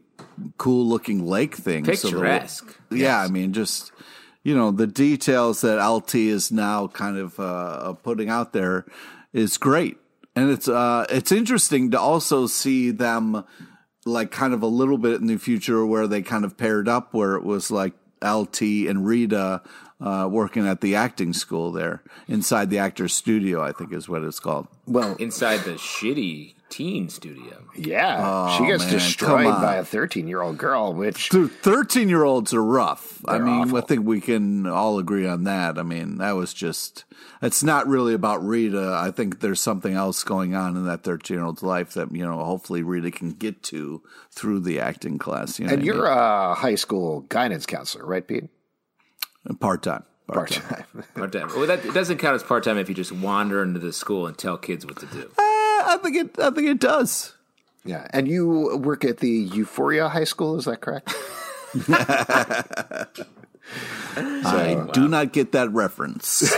cool 0.57 0.87
looking 0.87 1.27
lake 1.27 1.53
thing. 1.53 1.85
So 1.85 2.09
Picturesque. 2.09 2.75
yeah, 2.89 3.19
I 3.21 3.27
mean, 3.27 3.53
just 3.53 3.91
you 4.45 4.55
know, 4.55 4.69
the 4.69 4.85
details 4.85 5.61
that 5.61 5.83
LT 5.83 6.15
is 6.15 6.51
now 6.51 6.87
kind 6.87 7.17
of 7.17 7.39
uh, 7.39 7.93
putting 7.93 8.29
out 8.29 8.53
there 8.53 8.85
is 9.33 9.57
great, 9.57 9.97
and 10.35 10.51
it's 10.51 10.67
uh, 10.67 11.07
it's 11.09 11.31
interesting 11.31 11.89
to 11.91 11.99
also 11.99 12.45
see 12.45 12.91
them 12.91 13.43
like 14.05 14.29
kind 14.29 14.53
of 14.53 14.61
a 14.61 14.67
little 14.67 14.99
bit 14.99 15.19
in 15.19 15.25
the 15.25 15.37
future 15.37 15.83
where 15.83 16.05
they 16.05 16.21
kind 16.21 16.45
of 16.45 16.57
paired 16.57 16.87
up, 16.87 17.11
where 17.11 17.35
it 17.35 17.43
was 17.43 17.71
like 17.71 17.93
LT 18.23 18.61
and 18.87 19.05
Rita. 19.05 19.61
Uh, 19.97 20.27
working 20.29 20.67
at 20.67 20.81
the 20.81 20.93
acting 20.93 21.31
school 21.31 21.71
there 21.71 22.03
inside 22.27 22.69
the 22.69 22.77
actor's 22.77 23.13
studio, 23.13 23.63
I 23.63 23.71
think 23.71 23.93
is 23.93 24.09
what 24.09 24.23
it's 24.23 24.41
called. 24.41 24.67
Well, 24.85 25.15
Inside 25.15 25.61
the 25.61 25.75
shitty 25.75 26.53
teen 26.69 27.09
studio. 27.09 27.63
yeah, 27.75 28.17
oh, 28.19 28.57
she 28.57 28.65
gets 28.65 28.83
man, 28.83 28.93
destroyed 28.93 29.45
by 29.61 29.75
a 29.75 29.85
13 29.85 30.27
year 30.27 30.41
old 30.41 30.57
girl, 30.57 30.93
which 30.93 31.29
Dude, 31.29 31.51
13 31.51 32.09
year 32.09 32.23
olds 32.23 32.53
are 32.53 32.63
rough. 32.63 33.21
I 33.25 33.33
They're 33.33 33.45
mean, 33.45 33.61
awful. 33.61 33.77
I 33.77 33.81
think 33.81 34.05
we 34.05 34.21
can 34.21 34.67
all 34.67 34.99
agree 34.99 35.27
on 35.27 35.43
that. 35.45 35.77
I 35.77 35.83
mean, 35.83 36.17
that 36.17 36.31
was 36.31 36.53
just, 36.53 37.05
it's 37.41 37.63
not 37.63 37.87
really 37.87 38.13
about 38.13 38.45
Rita. 38.45 38.97
I 38.99 39.11
think 39.11 39.39
there's 39.39 39.61
something 39.61 39.93
else 39.93 40.23
going 40.23 40.55
on 40.55 40.75
in 40.75 40.85
that 40.85 41.03
13 41.03 41.37
year 41.37 41.45
old's 41.45 41.63
life 41.63 41.93
that, 41.93 42.11
you 42.11 42.25
know, 42.25 42.43
hopefully 42.43 42.83
Rita 42.83 43.11
can 43.11 43.31
get 43.31 43.63
to 43.63 44.01
through 44.31 44.61
the 44.61 44.79
acting 44.79 45.17
class. 45.17 45.59
You 45.59 45.67
know 45.67 45.73
and 45.73 45.81
what 45.81 45.91
I 45.91 45.95
you're 45.95 46.05
a 46.05 46.53
high 46.55 46.75
school 46.75 47.21
guidance 47.21 47.65
counselor, 47.65 48.05
right, 48.05 48.27
Pete? 48.27 48.45
part 49.59 49.83
time. 49.83 50.03
Part 50.27 50.49
time. 50.49 50.85
Part-time. 51.13 51.49
Well, 51.55 51.67
that 51.67 51.85
it 51.85 51.93
doesn't 51.93 52.17
count 52.17 52.35
as 52.35 52.41
part 52.41 52.63
time 52.63 52.79
if 52.79 52.89
you 52.89 52.95
just 52.95 53.11
wander 53.11 53.61
into 53.61 53.79
the 53.79 53.93
school 53.93 54.25
and 54.25 54.35
tell 54.35 54.57
kids 54.57 54.83
what 54.83 54.97
to 54.97 55.05
do. 55.05 55.29
I 55.85 55.97
think 55.97 56.15
it, 56.15 56.39
I 56.39 56.49
think 56.51 56.67
it 56.67 56.79
does. 56.79 57.33
yeah, 57.83 58.07
and 58.11 58.27
you 58.27 58.77
work 58.77 59.05
at 59.05 59.19
the 59.19 59.29
Euphoria 59.29 60.09
High 60.09 60.23
School, 60.23 60.57
is 60.57 60.65
that 60.65 60.81
correct? 60.81 61.13
I 64.17 64.87
do 64.93 65.07
not 65.07 65.33
get 65.33 65.51
that 65.53 65.71
reference. 65.71 66.53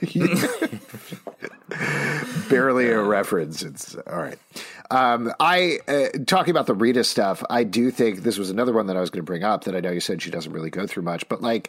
barely 2.48 2.88
a 2.88 3.02
reference. 3.02 3.62
It's 3.62 3.94
all 3.94 4.18
right. 4.18 4.38
Um, 4.90 5.32
I 5.38 5.80
uh, 5.86 6.08
talking 6.26 6.50
about 6.50 6.66
the 6.66 6.74
Rita 6.74 7.04
stuff. 7.04 7.44
I 7.50 7.64
do 7.64 7.90
think 7.90 8.22
this 8.22 8.38
was 8.38 8.48
another 8.50 8.72
one 8.72 8.86
that 8.86 8.96
I 8.96 9.00
was 9.00 9.10
going 9.10 9.20
to 9.20 9.26
bring 9.26 9.44
up. 9.44 9.64
That 9.64 9.76
I 9.76 9.80
know 9.80 9.90
you 9.90 10.00
said 10.00 10.22
she 10.22 10.30
doesn't 10.30 10.52
really 10.52 10.70
go 10.70 10.86
through 10.86 11.02
much, 11.02 11.28
but 11.28 11.42
like 11.42 11.68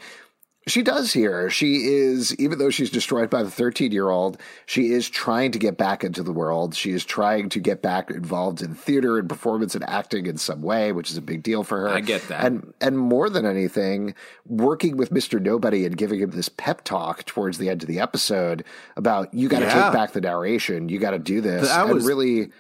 she 0.67 0.84
does 0.84 1.13
here. 1.13 1.50
She 1.50 1.88
is 1.88 2.36
even 2.36 2.60
though 2.60 2.69
she's 2.69 2.89
destroyed 2.89 3.30
by 3.30 3.41
the 3.43 3.50
thirteen 3.50 3.91
year 3.91 4.10
old, 4.10 4.38
she 4.65 4.91
is 4.91 5.10
trying 5.10 5.52
to 5.54 5.60
get 5.60 5.78
back 5.78 6.04
into 6.04 6.22
the 6.22 6.34
world. 6.34 6.76
She 6.76 6.91
is 6.91 7.04
trying 7.06 7.50
to 7.50 7.60
get 7.60 7.82
back 7.82 8.12
involved 8.12 8.62
in 8.62 8.76
theater 8.76 9.17
and 9.17 9.28
performance 9.28 9.74
and 9.74 9.84
acting 9.89 10.26
in 10.28 10.38
some 10.38 10.62
way, 10.62 10.91
which 10.91 11.10
is 11.10 11.17
a 11.17 11.22
big 11.22 11.41
deal 11.43 11.63
for 11.63 11.80
her. 11.80 11.89
I 11.89 12.02
get 12.02 12.28
that. 12.28 12.45
And 12.45 12.74
and 12.82 13.00
more 13.00 13.30
than 13.30 13.45
anything, 13.45 14.13
working 14.45 14.98
with 14.98 15.12
Mister 15.12 15.39
Nobody 15.39 15.86
and 15.86 15.98
giving 15.98 16.19
him 16.19 16.32
this 16.32 16.50
pep 16.50 16.84
talk 16.84 17.26
towards 17.26 17.58
the 17.58 17.69
end 17.69 17.82
of 17.82 17.88
the 17.88 18.00
episode 18.00 18.63
about 18.95 19.34
you 19.34 19.48
got 19.50 19.60
to 19.60 19.65
Yeah. 19.65 19.84
take 19.86 19.93
back 19.93 20.12
the 20.12 20.22
narration, 20.22 20.89
you 20.89 21.00
got 21.00 21.12
to 21.12 21.19
do 21.19 21.41
this, 21.41 21.67
That 21.67 21.89
and 21.89 22.06
really 22.06 22.52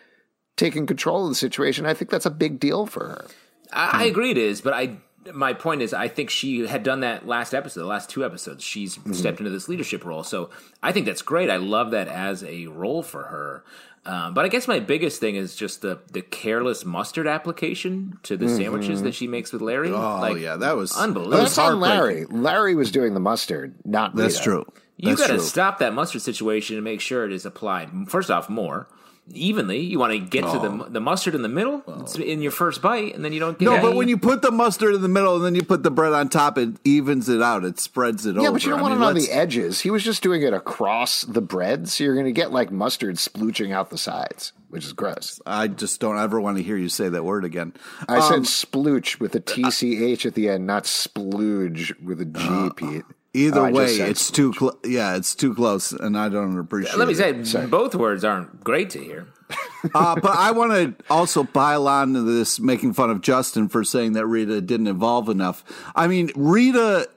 taking 0.57 0.85
control 0.85 1.23
of 1.25 1.29
the 1.29 1.35
situation. 1.35 1.85
I 1.85 1.93
think 1.93 2.09
that's 2.11 2.25
a 2.25 2.31
big 2.31 2.59
deal 2.59 2.85
for 2.85 3.07
her. 3.07 3.27
I, 3.71 4.03
I 4.03 4.05
agree 4.05 4.31
it 4.31 4.37
is, 4.37 4.61
but 4.61 4.73
I 4.73 4.97
my 5.33 5.53
point 5.53 5.81
is 5.81 5.93
I 5.93 6.07
think 6.07 6.29
she 6.29 6.65
had 6.67 6.83
done 6.83 7.01
that 7.01 7.27
last 7.27 7.53
episode, 7.53 7.81
the 7.81 7.85
last 7.87 8.09
two 8.09 8.23
episodes. 8.25 8.63
She's 8.63 8.97
stepped 9.11 9.39
into 9.39 9.49
this 9.51 9.67
leadership 9.69 10.05
role, 10.05 10.23
so 10.23 10.49
I 10.81 10.91
think 10.91 11.05
that's 11.05 11.21
great. 11.21 11.49
I 11.49 11.57
love 11.57 11.91
that 11.91 12.07
as 12.07 12.43
a 12.43 12.67
role 12.67 13.03
for 13.03 13.23
her. 13.23 13.63
Um, 14.05 14.33
but 14.33 14.45
I 14.45 14.47
guess 14.47 14.67
my 14.67 14.79
biggest 14.79 15.19
thing 15.19 15.35
is 15.35 15.55
just 15.55 15.81
the 15.81 15.99
the 16.11 16.21
careless 16.21 16.85
mustard 16.85 17.27
application 17.27 18.17
to 18.23 18.37
the 18.37 18.47
sandwiches 18.47 19.03
that 19.03 19.13
she 19.13 19.27
makes 19.27 19.51
with 19.51 19.61
Larry. 19.61 19.91
Oh, 19.91 20.35
yeah, 20.35 20.55
that 20.55 20.75
was 20.77 20.95
unbelievable. 20.97 21.31
But 21.31 21.37
That 21.37 21.43
was 21.43 21.55
that's 21.55 21.67
on 21.69 21.79
Larry. 21.79 22.25
Larry 22.25 22.75
was 22.75 22.91
doing 22.91 23.13
the 23.13 23.19
mustard, 23.19 23.75
not 23.85 24.15
That's 24.15 24.35
Rita. 24.35 24.43
true. 24.43 24.65
You 24.97 25.15
got 25.15 25.27
to 25.27 25.33
true. 25.35 25.39
stop 25.41 25.79
that 25.79 25.93
mustard 25.93 26.21
situation 26.21 26.75
and 26.77 26.83
make 26.83 27.01
sure 27.01 27.25
it 27.25 27.31
is 27.33 27.45
applied. 27.45 27.89
First 28.07 28.31
off, 28.31 28.49
more 28.49 28.87
evenly. 29.33 29.79
You 29.79 29.99
want 29.99 30.13
to 30.13 30.19
get 30.19 30.41
to 30.41 30.59
the 30.59 30.87
the 30.89 30.99
mustard 30.99 31.35
in 31.35 31.41
the 31.41 31.49
middle 31.49 31.83
it's 32.01 32.15
in 32.15 32.41
your 32.41 32.51
first 32.51 32.81
bite, 32.81 33.15
and 33.15 33.23
then 33.23 33.33
you 33.33 33.39
don't 33.39 33.57
get. 33.57 33.65
No, 33.65 33.73
any- 33.73 33.81
but 33.81 33.95
when 33.95 34.07
you 34.07 34.17
put 34.17 34.41
the 34.41 34.51
mustard 34.51 34.95
in 34.95 35.01
the 35.01 35.07
middle 35.07 35.35
and 35.35 35.45
then 35.45 35.55
you 35.55 35.63
put 35.63 35.83
the 35.83 35.91
bread 35.91 36.13
on 36.13 36.29
top, 36.29 36.57
it 36.57 36.69
evens 36.83 37.29
it 37.29 37.41
out. 37.41 37.63
It 37.63 37.79
spreads 37.79 38.25
it 38.25 38.31
over. 38.37 38.41
Yeah, 38.41 38.51
but 38.51 38.63
you 38.63 38.69
don't 38.71 38.79
I 38.79 38.81
want 38.81 38.93
mean, 38.95 39.01
it 39.03 39.05
on 39.07 39.13
let's- 39.15 39.27
the 39.27 39.33
edges. 39.33 39.81
He 39.81 39.91
was 39.91 40.03
just 40.03 40.23
doing 40.23 40.41
it 40.41 40.53
across 40.53 41.21
the 41.23 41.41
bread, 41.41 41.89
so 41.89 42.03
you're 42.03 42.13
going 42.15 42.25
to 42.25 42.31
get 42.31 42.51
like 42.51 42.71
mustard 42.71 43.15
splooching 43.17 43.71
out 43.73 43.89
the 43.89 43.97
sides, 43.97 44.53
which 44.69 44.85
is 44.85 44.93
gross. 44.93 45.39
I 45.45 45.67
just 45.67 45.99
don't 45.99 46.17
ever 46.17 46.39
want 46.41 46.57
to 46.57 46.63
hear 46.63 46.77
you 46.77 46.89
say 46.89 47.09
that 47.09 47.23
word 47.23 47.45
again. 47.45 47.73
I 48.07 48.17
Um, 48.17 48.45
said 48.45 48.69
splooch 48.69 49.19
with 49.19 49.35
a 49.35 49.39
TCH 49.39 50.25
at 50.25 50.33
the 50.35 50.49
end, 50.49 50.65
not 50.67 50.83
splooge 50.85 51.99
with 52.01 52.21
a 52.21 52.25
G, 52.25 52.69
Pete. 52.75 53.05
Either 53.33 53.67
Oh, 53.67 53.71
way, 53.71 53.97
said 53.97 54.09
it's 54.09 54.31
too 54.31 54.51
close. 54.53 54.75
Yeah, 54.83 55.15
it's 55.15 55.35
too 55.35 55.53
close, 55.53 55.91
and 55.91 56.17
I 56.17 56.29
don't 56.29 56.57
appreciate. 56.57 56.97
let 56.97 57.07
me 57.07 57.13
it. 57.13 57.45
say, 57.45 57.65
both 57.65 57.93
words 57.93 58.23
aren't 58.23 58.63
great 58.63 58.89
to 58.91 58.99
hear. 58.99 59.27
uh, 59.95 60.15
but 60.15 60.35
I 60.35 60.51
want 60.51 60.71
to 60.71 61.05
also 61.11 61.43
pile 61.43 61.87
on 61.87 62.13
to 62.13 62.21
this, 62.21 62.59
making 62.59 62.93
fun 62.93 63.09
of 63.09 63.21
Justin 63.21 63.69
for 63.69 63.83
saying 63.83 64.13
that 64.13 64.25
Rita 64.25 64.61
didn't 64.61 64.87
evolve 64.87 65.29
enough. 65.29 65.63
I 65.95 66.07
mean, 66.07 66.31
Rita 66.35 67.07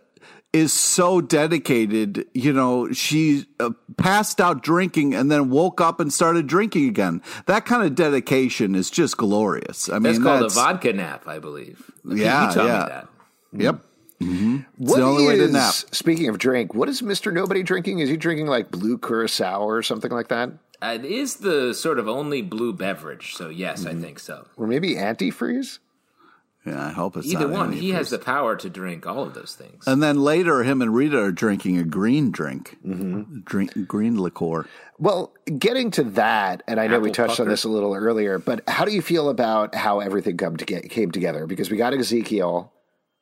is 0.52 0.72
so 0.72 1.20
dedicated. 1.22 2.26
You 2.34 2.52
know, 2.52 2.92
she 2.92 3.46
uh, 3.58 3.70
passed 3.96 4.40
out 4.40 4.62
drinking 4.62 5.14
and 5.14 5.30
then 5.30 5.48
woke 5.50 5.80
up 5.80 5.98
and 5.98 6.12
started 6.12 6.46
drinking 6.46 6.88
again. 6.88 7.22
That 7.46 7.64
kind 7.64 7.82
of 7.84 7.94
dedication 7.94 8.74
is 8.74 8.90
just 8.90 9.16
glorious. 9.16 9.88
I 9.88 9.94
mean, 9.94 10.02
That's 10.14 10.18
called 10.18 10.42
that's 10.42 10.54
a 10.56 10.58
vodka 10.60 10.92
nap, 10.92 11.26
I 11.26 11.38
believe. 11.38 11.90
Yeah, 12.04 12.48
you 12.48 12.54
taught 12.54 12.66
yeah. 12.66 12.72
me 12.72 12.88
that. 12.88 13.08
Yep. 13.64 13.84
What 14.76 14.96
the 14.96 15.02
only 15.02 15.26
way 15.26 15.36
to 15.36 15.48
nap. 15.48 15.72
Speaking 15.74 16.28
of 16.28 16.38
drink, 16.38 16.74
what 16.74 16.88
is 16.88 17.02
Mister 17.02 17.30
Nobody 17.32 17.62
drinking? 17.62 17.98
Is 18.00 18.08
he 18.08 18.16
drinking 18.16 18.46
like 18.46 18.70
blue 18.70 18.98
curacao 18.98 19.62
or 19.62 19.82
something 19.82 20.10
like 20.10 20.28
that, 20.28 20.50
Uh, 20.80 20.98
It 21.00 21.04
is 21.04 21.36
the 21.36 21.72
sort 21.74 21.98
of 21.98 22.08
only 22.08 22.42
blue 22.42 22.72
beverage, 22.72 23.34
so 23.34 23.48
yes, 23.48 23.84
Mm-hmm. 23.84 23.98
I 23.98 24.00
think 24.02 24.18
so. 24.18 24.46
or 24.56 24.66
maybe 24.66 24.94
antifreeze? 24.96 25.78
Yeah, 26.64 26.86
I 26.86 26.90
hope 26.90 27.16
it's 27.16 27.26
Either 27.26 27.48
not 27.48 27.58
one, 27.58 27.72
any 27.72 27.80
he 27.80 27.90
has 27.90 28.10
the 28.10 28.20
power 28.20 28.54
to 28.54 28.70
drink 28.70 29.04
all 29.04 29.24
of 29.24 29.34
those 29.34 29.56
things. 29.56 29.82
And 29.84 30.00
then 30.00 30.22
later, 30.22 30.62
him 30.62 30.80
and 30.80 30.94
Rita 30.94 31.18
are 31.20 31.32
drinking 31.32 31.76
a 31.78 31.82
green 31.82 32.30
drink, 32.30 32.78
Mm-hmm. 32.86 33.40
drink 33.40 33.88
green 33.88 34.20
liqueur. 34.20 34.66
Well, 34.96 35.32
getting 35.58 35.90
to 35.92 36.04
that, 36.04 36.62
and 36.68 36.78
I 36.78 36.86
know 36.86 37.00
we 37.00 37.10
Apple 37.10 37.26
touched 37.26 37.40
on 37.40 37.48
this 37.48 37.64
a 37.64 37.68
little 37.68 37.94
earlier, 37.96 38.38
but 38.38 38.62
how 38.68 38.84
do 38.84 38.92
you 38.92 39.02
feel 39.02 39.28
about 39.28 39.74
how 39.74 39.98
everything 39.98 40.36
come 40.36 40.56
to 40.56 40.64
get, 40.64 40.88
came 40.88 41.10
together? 41.10 41.46
Because 41.48 41.68
we 41.68 41.76
got 41.76 41.94
Ezekiel, 41.94 42.72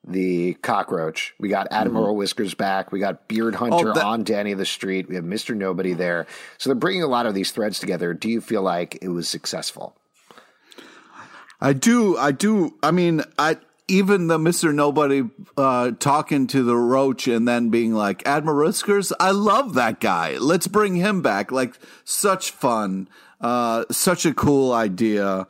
the 0.06 0.54
cockroach, 0.54 1.34
we 1.38 1.48
got 1.48 1.68
Admiral 1.70 2.16
Whiskers 2.16 2.54
back, 2.54 2.90
we 2.90 3.00
got 3.00 3.28
Beard 3.28 3.54
Hunter 3.54 3.76
Mm-hmm. 3.76 3.88
Oh, 3.88 3.94
that- 3.94 4.04
on 4.04 4.24
Danny 4.24 4.54
the 4.54 4.64
Street, 4.66 5.08
we 5.08 5.14
have 5.14 5.24
Mister 5.24 5.54
Nobody 5.54 5.92
there. 5.92 6.26
So 6.58 6.70
they're 6.70 6.74
bringing 6.74 7.02
a 7.02 7.06
lot 7.06 7.26
of 7.26 7.34
these 7.34 7.50
threads 7.50 7.78
together. 7.78 8.14
Do 8.14 8.28
you 8.28 8.40
feel 8.40 8.62
like 8.62 8.98
it 9.02 9.08
was 9.08 9.28
successful? 9.28 9.96
I 11.60 11.74
do. 11.74 12.16
I 12.16 12.32
do. 12.32 12.74
I 12.82 12.90
mean, 12.90 13.22
I 13.38 13.58
even 13.88 14.28
the 14.28 14.38
Mister 14.38 14.72
Nobody 14.72 15.24
uh, 15.58 15.90
talking 15.98 16.46
to 16.46 16.62
the 16.62 16.76
roach 16.76 17.28
and 17.28 17.46
then 17.46 17.68
being 17.68 17.92
like, 17.92 18.26
"Admiral 18.26 18.66
Whiskers, 18.66 19.12
I 19.20 19.32
love 19.32 19.74
that 19.74 20.00
guy. 20.00 20.38
Let's 20.38 20.66
bring 20.66 20.96
him 20.96 21.20
back." 21.20 21.52
Like 21.52 21.74
such 22.04 22.50
fun, 22.52 23.08
uh, 23.42 23.84
such 23.90 24.24
a 24.24 24.32
cool 24.32 24.72
idea, 24.72 25.46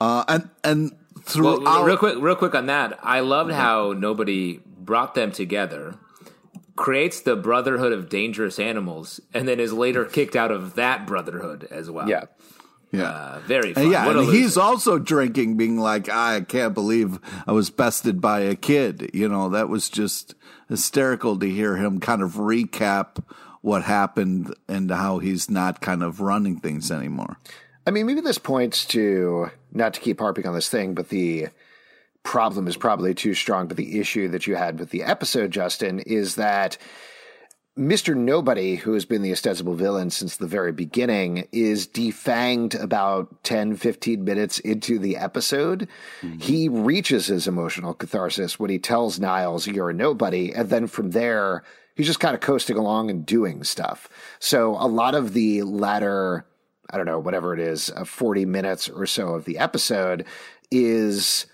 uh, 0.00 0.24
and 0.28 0.48
and 0.62 0.92
Well, 1.36 1.56
throughout. 1.56 1.84
real 1.84 1.96
quick, 1.96 2.16
real 2.18 2.36
quick 2.36 2.54
on 2.54 2.66
that. 2.66 2.98
I 3.02 3.20
loved 3.20 3.52
how 3.52 3.92
nobody 3.92 4.60
brought 4.64 5.14
them 5.14 5.32
together, 5.32 5.94
creates 6.76 7.20
the 7.20 7.36
Brotherhood 7.36 7.92
of 7.92 8.08
Dangerous 8.08 8.58
Animals, 8.58 9.20
and 9.34 9.46
then 9.46 9.60
is 9.60 9.72
later 9.72 10.04
kicked 10.06 10.36
out 10.36 10.50
of 10.50 10.74
that 10.76 11.06
brotherhood 11.06 11.68
as 11.70 11.90
well. 11.90 12.08
Yeah. 12.08 12.24
yeah. 12.92 13.10
uh, 13.10 13.40
very 13.40 13.74
fun. 13.74 13.90
Yeah, 13.90 14.10
and 14.10 14.28
he's 14.30 14.56
also 14.56 14.98
drinking, 14.98 15.56
being 15.56 15.78
like, 15.78 16.08
I 16.08 16.40
can't 16.42 16.74
believe 16.74 17.18
I 17.46 17.52
was 17.52 17.70
bested 17.70 18.20
by 18.20 18.40
a 18.40 18.54
kid. 18.54 19.10
You 19.12 19.28
know, 19.28 19.50
that 19.50 19.68
was 19.68 19.88
just 19.88 20.34
hysterical 20.68 21.38
to 21.38 21.48
hear 21.48 21.76
him 21.76 22.00
kind 22.00 22.22
of 22.22 22.34
recap 22.34 23.22
what 23.60 23.82
happened 23.82 24.54
and 24.68 24.90
how 24.90 25.18
he's 25.18 25.50
not 25.50 25.80
kind 25.80 26.02
of 26.02 26.20
running 26.20 26.60
things 26.60 26.90
anymore. 26.90 27.38
I 27.88 27.90
mean, 27.90 28.04
maybe 28.04 28.20
this 28.20 28.36
points 28.36 28.84
to 28.88 29.50
not 29.72 29.94
to 29.94 30.00
keep 30.00 30.20
harping 30.20 30.46
on 30.46 30.52
this 30.52 30.68
thing, 30.68 30.92
but 30.92 31.08
the 31.08 31.48
problem 32.22 32.68
is 32.68 32.76
probably 32.76 33.14
too 33.14 33.32
strong. 33.32 33.66
But 33.66 33.78
the 33.78 33.98
issue 33.98 34.28
that 34.28 34.46
you 34.46 34.56
had 34.56 34.78
with 34.78 34.90
the 34.90 35.04
episode, 35.04 35.52
Justin, 35.52 36.00
is 36.00 36.34
that 36.34 36.76
Mr. 37.78 38.14
Nobody, 38.14 38.76
who 38.76 38.92
has 38.92 39.06
been 39.06 39.22
the 39.22 39.32
ostensible 39.32 39.74
villain 39.74 40.10
since 40.10 40.36
the 40.36 40.46
very 40.46 40.70
beginning, 40.70 41.48
is 41.50 41.88
defanged 41.88 42.78
about 42.78 43.42
10, 43.42 43.76
15 43.76 44.22
minutes 44.22 44.58
into 44.58 44.98
the 44.98 45.16
episode. 45.16 45.88
Mm-hmm. 46.20 46.40
He 46.40 46.68
reaches 46.68 47.28
his 47.28 47.48
emotional 47.48 47.94
catharsis 47.94 48.58
when 48.58 48.68
he 48.68 48.78
tells 48.78 49.18
Niles, 49.18 49.66
You're 49.66 49.88
a 49.88 49.94
nobody. 49.94 50.52
And 50.52 50.68
then 50.68 50.88
from 50.88 51.12
there, 51.12 51.64
he's 51.94 52.06
just 52.06 52.20
kind 52.20 52.34
of 52.34 52.42
coasting 52.42 52.76
along 52.76 53.08
and 53.08 53.24
doing 53.24 53.64
stuff. 53.64 54.10
So 54.40 54.76
a 54.78 54.86
lot 54.86 55.14
of 55.14 55.32
the 55.32 55.62
latter, 55.62 56.44
I 56.90 56.96
don't 56.96 57.06
know, 57.06 57.18
whatever 57.18 57.54
it 57.54 57.60
is, 57.60 57.90
uh, 57.94 58.04
40 58.04 58.46
minutes 58.46 58.88
or 58.88 59.06
so 59.06 59.34
of 59.34 59.44
the 59.44 59.58
episode 59.58 60.24
is 60.70 61.46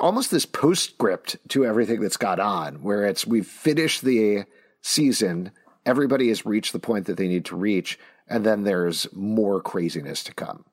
almost 0.00 0.30
this 0.30 0.46
postscript 0.46 1.36
to 1.48 1.64
everything 1.64 2.00
that's 2.00 2.16
got 2.16 2.38
on, 2.38 2.82
where 2.82 3.04
it's 3.04 3.26
we've 3.26 3.46
finished 3.46 4.02
the 4.02 4.44
season, 4.82 5.50
everybody 5.84 6.28
has 6.28 6.46
reached 6.46 6.72
the 6.72 6.78
point 6.78 7.06
that 7.06 7.16
they 7.16 7.28
need 7.28 7.44
to 7.46 7.56
reach, 7.56 7.98
and 8.28 8.44
then 8.44 8.62
there's 8.62 9.06
more 9.12 9.60
craziness 9.60 10.22
to 10.24 10.34
come. 10.34 10.64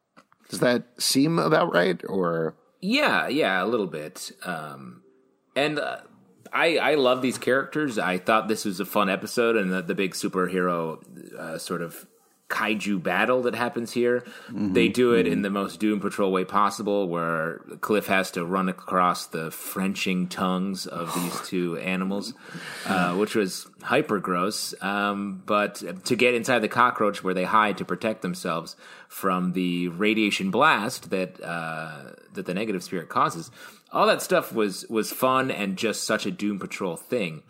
Does 0.50 0.60
that 0.60 0.84
seem 1.00 1.40
about 1.40 1.74
right? 1.74 2.02
Or 2.08 2.56
yeah, 2.82 3.28
yeah, 3.28 3.64
a 3.64 3.66
little 3.66 3.88
bit. 3.88 4.32
Um, 4.44 5.02
and 5.56 5.80
uh, 5.80 6.02
I 6.52 6.78
I 6.78 6.96
love 6.96 7.22
these 7.22 7.38
characters. 7.38 7.98
I 7.98 8.18
thought 8.18 8.48
this 8.48 8.66
was 8.66 8.80
a 8.80 8.86
fun 8.86 9.10
episode, 9.10 9.56
and 9.56 9.72
the, 9.72 9.82
the 9.82 9.96
big 9.96 10.12
superhero 10.12 11.00
uh, 11.34 11.58
sort 11.58 11.82
of 11.82 12.06
kaiju 12.54 13.02
battle 13.02 13.42
that 13.42 13.56
happens 13.56 13.92
here. 13.94 14.24
Mm-hmm. 14.48 14.74
They 14.74 14.88
do 14.88 15.14
it 15.14 15.24
mm-hmm. 15.24 15.34
in 15.34 15.42
the 15.42 15.50
most 15.50 15.80
Doom 15.80 16.00
Patrol 16.00 16.32
way 16.32 16.46
possible, 16.46 17.08
where 17.08 17.62
Cliff 17.82 18.06
has 18.08 18.30
to 18.32 18.46
run 18.46 18.70
across 18.70 19.26
the 19.26 19.50
Frenching 19.50 20.28
tongues 20.28 20.86
of 20.86 21.14
these 21.16 21.42
two 21.48 21.78
animals, 21.78 22.34
uh, 22.86 23.16
which 23.16 23.36
was 23.36 23.68
hyper 23.82 24.20
gross. 24.20 24.76
Um, 24.82 25.42
but 25.46 26.06
to 26.06 26.16
get 26.16 26.36
inside 26.36 26.60
the 26.60 26.70
cockroach 26.70 27.24
where 27.24 27.34
they 27.34 27.46
hide 27.46 27.78
to 27.80 27.86
protect 27.86 28.22
themselves 28.22 28.76
from 29.08 29.54
the 29.54 29.88
radiation 29.88 30.52
blast 30.52 31.10
that 31.10 31.44
uh, 31.44 32.12
that 32.34 32.46
the 32.46 32.54
negative 32.54 32.84
spirit 32.84 33.10
causes, 33.10 33.50
all 33.92 34.06
that 34.06 34.22
stuff 34.22 34.54
was 34.54 34.86
was 34.90 35.12
fun 35.12 35.50
and 35.50 35.76
just 35.76 36.04
such 36.04 36.28
a 36.28 36.32
Doom 36.32 36.60
Patrol 36.60 36.96
thing. 36.96 37.42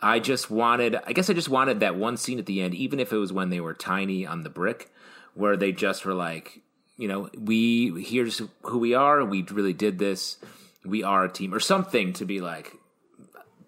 I 0.00 0.20
just 0.20 0.50
wanted, 0.50 0.96
I 1.06 1.12
guess 1.12 1.28
I 1.28 1.32
just 1.32 1.48
wanted 1.48 1.80
that 1.80 1.96
one 1.96 2.16
scene 2.16 2.38
at 2.38 2.46
the 2.46 2.60
end, 2.60 2.74
even 2.74 3.00
if 3.00 3.12
it 3.12 3.16
was 3.16 3.32
when 3.32 3.50
they 3.50 3.60
were 3.60 3.74
tiny 3.74 4.26
on 4.26 4.42
the 4.42 4.50
brick, 4.50 4.92
where 5.34 5.56
they 5.56 5.72
just 5.72 6.04
were 6.04 6.14
like, 6.14 6.60
you 6.96 7.08
know, 7.08 7.30
we, 7.36 8.02
here's 8.04 8.42
who 8.62 8.78
we 8.78 8.94
are. 8.94 9.24
We 9.24 9.42
really 9.42 9.72
did 9.72 9.98
this. 9.98 10.38
We 10.84 11.02
are 11.02 11.24
a 11.24 11.28
team 11.28 11.54
or 11.54 11.60
something 11.60 12.12
to 12.14 12.24
be 12.24 12.40
like, 12.40 12.72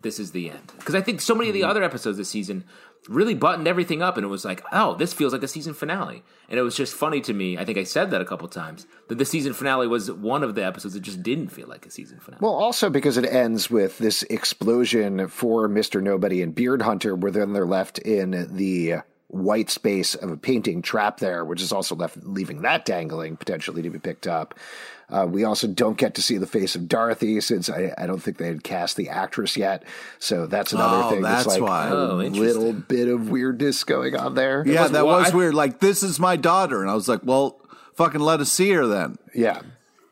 this 0.02 0.18
is 0.18 0.32
the 0.32 0.50
end. 0.50 0.72
Because 0.78 0.94
I 0.94 1.00
think 1.00 1.20
so 1.20 1.34
many 1.34 1.50
of 1.50 1.54
the 1.54 1.62
mm-hmm. 1.62 1.70
other 1.70 1.82
episodes 1.82 2.18
this 2.18 2.30
season 2.30 2.64
really 3.08 3.34
buttoned 3.34 3.66
everything 3.66 4.02
up 4.02 4.16
and 4.16 4.24
it 4.24 4.28
was 4.28 4.44
like, 4.44 4.62
oh, 4.72 4.94
this 4.94 5.12
feels 5.12 5.32
like 5.32 5.40
the 5.40 5.48
season 5.48 5.74
finale. 5.74 6.22
And 6.48 6.58
it 6.58 6.62
was 6.62 6.76
just 6.76 6.94
funny 6.94 7.20
to 7.22 7.32
me. 7.32 7.56
I 7.56 7.64
think 7.64 7.78
I 7.78 7.84
said 7.84 8.10
that 8.10 8.20
a 8.20 8.24
couple 8.24 8.46
times 8.48 8.86
that 9.08 9.18
the 9.18 9.24
season 9.24 9.52
finale 9.52 9.86
was 9.86 10.10
one 10.10 10.42
of 10.42 10.54
the 10.54 10.64
episodes 10.64 10.94
that 10.94 11.00
just 11.00 11.22
didn't 11.22 11.48
feel 11.48 11.68
like 11.68 11.86
a 11.86 11.90
season 11.90 12.20
finale. 12.20 12.40
Well, 12.42 12.54
also 12.54 12.90
because 12.90 13.16
it 13.16 13.26
ends 13.26 13.70
with 13.70 13.98
this 13.98 14.22
explosion 14.24 15.28
for 15.28 15.68
Mr. 15.68 16.02
Nobody 16.02 16.42
and 16.42 16.54
Beard 16.54 16.82
Hunter, 16.82 17.14
where 17.14 17.32
then 17.32 17.52
they're 17.52 17.66
left 17.66 17.98
in 18.00 18.48
the 18.54 18.96
white 19.30 19.70
space 19.70 20.14
of 20.14 20.30
a 20.30 20.36
painting 20.36 20.82
trap 20.82 21.18
there, 21.18 21.44
which 21.44 21.62
is 21.62 21.72
also 21.72 21.94
left 21.94 22.16
leaving 22.24 22.62
that 22.62 22.84
dangling 22.84 23.36
potentially 23.36 23.82
to 23.82 23.90
be 23.90 23.98
picked 23.98 24.26
up. 24.26 24.54
Uh, 25.08 25.26
we 25.28 25.42
also 25.42 25.66
don't 25.66 25.98
get 25.98 26.14
to 26.14 26.22
see 26.22 26.38
the 26.38 26.46
face 26.46 26.76
of 26.76 26.86
Dorothy 26.88 27.40
since 27.40 27.68
I, 27.68 27.92
I, 27.98 28.06
don't 28.06 28.20
think 28.20 28.38
they 28.38 28.46
had 28.46 28.62
cast 28.62 28.96
the 28.96 29.08
actress 29.08 29.56
yet. 29.56 29.82
So 30.20 30.46
that's 30.46 30.72
another 30.72 31.02
oh, 31.04 31.10
thing. 31.10 31.22
That's, 31.22 31.48
like 31.48 31.60
why. 31.60 31.88
a 31.88 31.94
oh, 31.94 32.14
little 32.14 32.72
bit 32.72 33.08
of 33.08 33.28
weirdness 33.28 33.82
going 33.82 34.14
on 34.14 34.34
there. 34.34 34.62
Yeah, 34.64 34.82
was, 34.82 34.92
that 34.92 35.04
well, 35.04 35.18
was 35.18 35.32
I, 35.32 35.36
weird. 35.36 35.54
Like, 35.54 35.80
this 35.80 36.04
is 36.04 36.20
my 36.20 36.36
daughter. 36.36 36.80
And 36.80 36.88
I 36.88 36.94
was 36.94 37.08
like, 37.08 37.22
well, 37.24 37.60
fucking 37.94 38.20
let 38.20 38.38
us 38.38 38.52
see 38.52 38.70
her 38.70 38.86
then. 38.86 39.18
Yeah. 39.34 39.62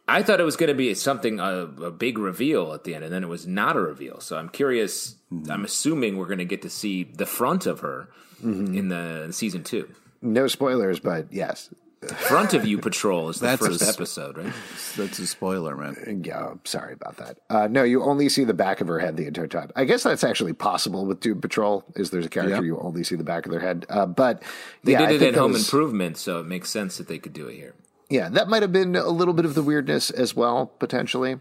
I 0.09 0.25
thought 0.25 0.41
it 0.41 0.45
was 0.45 0.57
going 0.57 0.69
to 0.69 0.75
be 0.75 0.93
something, 0.95 1.39
a, 1.39 1.45
a, 1.45 1.91
big 1.93 2.19
reveal 2.19 2.73
at 2.73 2.83
the 2.83 2.95
end, 2.95 3.05
and 3.05 3.13
then 3.13 3.23
it 3.23 3.29
was 3.29 3.47
not 3.47 3.77
a 3.77 3.81
reveal. 3.81 4.21
So 4.21 4.37
I'm 4.37 4.49
curious. 4.49 5.15
Mm-hmm. 5.33 5.53
I'm 5.53 5.65
assuming 5.65 6.17
we're 6.17 6.27
going 6.27 6.39
to 6.39 6.45
get 6.45 6.63
to 6.63 6.71
see 6.71 7.05
the 7.05 7.27
front 7.27 7.67
of 7.67 7.81
her 7.81 8.09
mm-hmm. 8.43 8.75
in 8.75 8.89
the 8.89 9.29
season 9.33 9.65
two. 9.65 9.89
No 10.21 10.49
spoilers, 10.49 10.99
but 10.99 11.33
yes, 11.33 11.71
Front 12.07 12.55
of 12.55 12.65
You 12.65 12.79
Patrol 12.79 13.29
is 13.29 13.41
the 13.41 13.47
that's 13.47 13.67
first 13.67 13.83
a, 13.83 13.89
episode, 13.89 14.39
right? 14.39 14.53
That's 14.97 15.19
a 15.19 15.27
spoiler, 15.27 15.77
man. 15.77 16.23
Yeah, 16.25 16.55
sorry 16.63 16.93
about 16.93 17.17
that. 17.17 17.39
Uh, 17.51 17.67
no, 17.67 17.83
you 17.83 18.05
only 18.05 18.29
see 18.29 18.45
the 18.45 18.55
back 18.55 18.81
of 18.81 18.87
her 18.87 19.01
head 19.01 19.17
the 19.17 19.27
entire 19.27 19.49
time. 19.49 19.73
I 19.75 19.85
guess 19.85 20.05
that's 20.05 20.23
actually 20.23 20.53
possible 20.53 21.07
with 21.07 21.19
Doom 21.19 21.41
Patrol. 21.41 21.85
Is 21.97 22.11
there's 22.11 22.27
a 22.27 22.29
character 22.29 22.55
yep. 22.55 22.65
you 22.65 22.79
only 22.79 23.03
see 23.03 23.17
the 23.17 23.25
back 23.25 23.47
of 23.47 23.53
their 23.53 23.61
head? 23.61 23.85
Uh, 23.89 24.07
but 24.07 24.45
they 24.85 24.93
yeah, 24.93 25.07
did 25.07 25.23
it 25.23 25.29
in 25.29 25.35
Home 25.35 25.53
was, 25.53 25.65
Improvement, 25.65 26.17
so 26.19 26.39
it 26.39 26.47
makes 26.47 26.71
sense 26.71 26.99
that 26.99 27.09
they 27.09 27.19
could 27.19 27.33
do 27.33 27.49
it 27.49 27.57
here. 27.57 27.75
Yeah, 28.09 28.29
that 28.29 28.49
might 28.49 28.63
have 28.63 28.73
been 28.73 28.95
a 28.95 29.09
little 29.09 29.35
bit 29.35 29.45
of 29.45 29.55
the 29.55 29.63
weirdness 29.63 30.11
as 30.11 30.37
well, 30.37 30.67
potentially. 30.79 31.41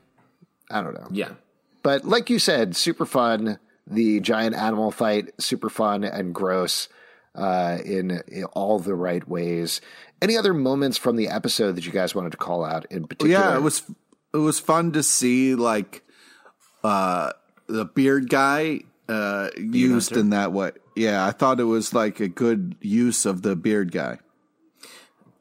I 0.71 0.81
don't 0.81 0.95
know. 0.95 1.07
Yeah, 1.11 1.33
but 1.83 2.03
like 2.03 2.31
you 2.31 2.39
said, 2.39 2.75
super 2.75 3.05
fun. 3.05 3.59
The 3.89 4.19
giant 4.19 4.55
animal 4.55 4.91
fight, 4.91 5.41
super 5.41 5.69
fun 5.69 6.03
and 6.03 6.33
gross. 6.33 6.89
Uh, 7.35 7.77
in, 7.85 8.23
in, 8.29 8.45
all 8.45 8.79
the 8.79 8.95
right 8.95 9.27
ways. 9.27 9.79
Any 10.23 10.35
other 10.35 10.55
moments 10.55 10.97
from 10.97 11.17
the 11.17 11.27
episode 11.27 11.75
that 11.75 11.85
you 11.85 11.91
guys 11.91 12.15
wanted 12.15 12.31
to 12.31 12.37
call 12.37 12.65
out 12.65 12.87
in 12.89 13.05
particular? 13.05 13.51
Yeah, 13.51 13.55
it 13.55 13.61
was 13.61 13.83
it 14.33 14.37
was 14.37 14.59
fun 14.59 14.91
to 14.93 15.03
see 15.03 15.53
like 15.53 16.03
uh, 16.83 17.33
the 17.67 17.85
beard 17.85 18.29
guy 18.29 18.81
uh, 19.07 19.49
used 19.55 20.09
hunter. 20.09 20.19
in 20.19 20.29
that 20.31 20.51
way. 20.51 20.71
Yeah, 20.95 21.25
I 21.25 21.31
thought 21.31 21.59
it 21.59 21.65
was 21.65 21.93
like 21.93 22.19
a 22.19 22.27
good 22.27 22.75
use 22.81 23.25
of 23.25 23.41
the 23.41 23.55
beard 23.55 23.91
guy. 23.91 24.19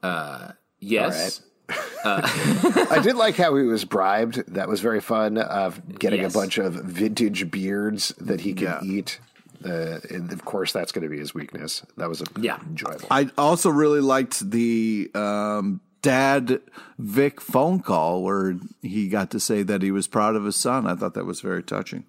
Uh, 0.02 0.52
yes. 0.78 1.40
Uh, 1.68 2.86
I 2.90 3.00
did 3.02 3.16
like 3.16 3.36
how 3.36 3.54
he 3.56 3.64
was 3.64 3.84
bribed. 3.84 4.44
That 4.54 4.68
was 4.68 4.80
very 4.80 5.00
fun. 5.00 5.38
Of 5.38 5.98
getting 5.98 6.22
yes. 6.22 6.34
a 6.34 6.38
bunch 6.38 6.58
of 6.58 6.74
vintage 6.74 7.50
beards 7.50 8.08
that 8.18 8.40
he 8.40 8.52
could 8.52 8.62
yeah. 8.62 8.80
eat. 8.82 9.20
Uh, 9.64 9.98
and 10.10 10.32
of 10.32 10.44
course, 10.44 10.72
that's 10.72 10.92
going 10.92 11.02
to 11.02 11.08
be 11.08 11.18
his 11.18 11.34
weakness. 11.34 11.82
That 11.96 12.08
was 12.08 12.20
a, 12.20 12.26
yeah. 12.40 12.60
enjoyable. 12.62 13.08
I 13.10 13.30
also 13.36 13.70
really 13.70 14.00
liked 14.00 14.50
the 14.50 15.10
um, 15.14 15.80
dad 16.02 16.60
Vic 16.98 17.40
phone 17.40 17.80
call 17.80 18.22
where 18.22 18.56
he 18.82 19.08
got 19.08 19.30
to 19.32 19.40
say 19.40 19.62
that 19.62 19.82
he 19.82 19.90
was 19.90 20.06
proud 20.06 20.36
of 20.36 20.44
his 20.44 20.56
son. 20.56 20.86
I 20.86 20.94
thought 20.94 21.14
that 21.14 21.24
was 21.24 21.40
very 21.40 21.62
touching. 21.62 22.04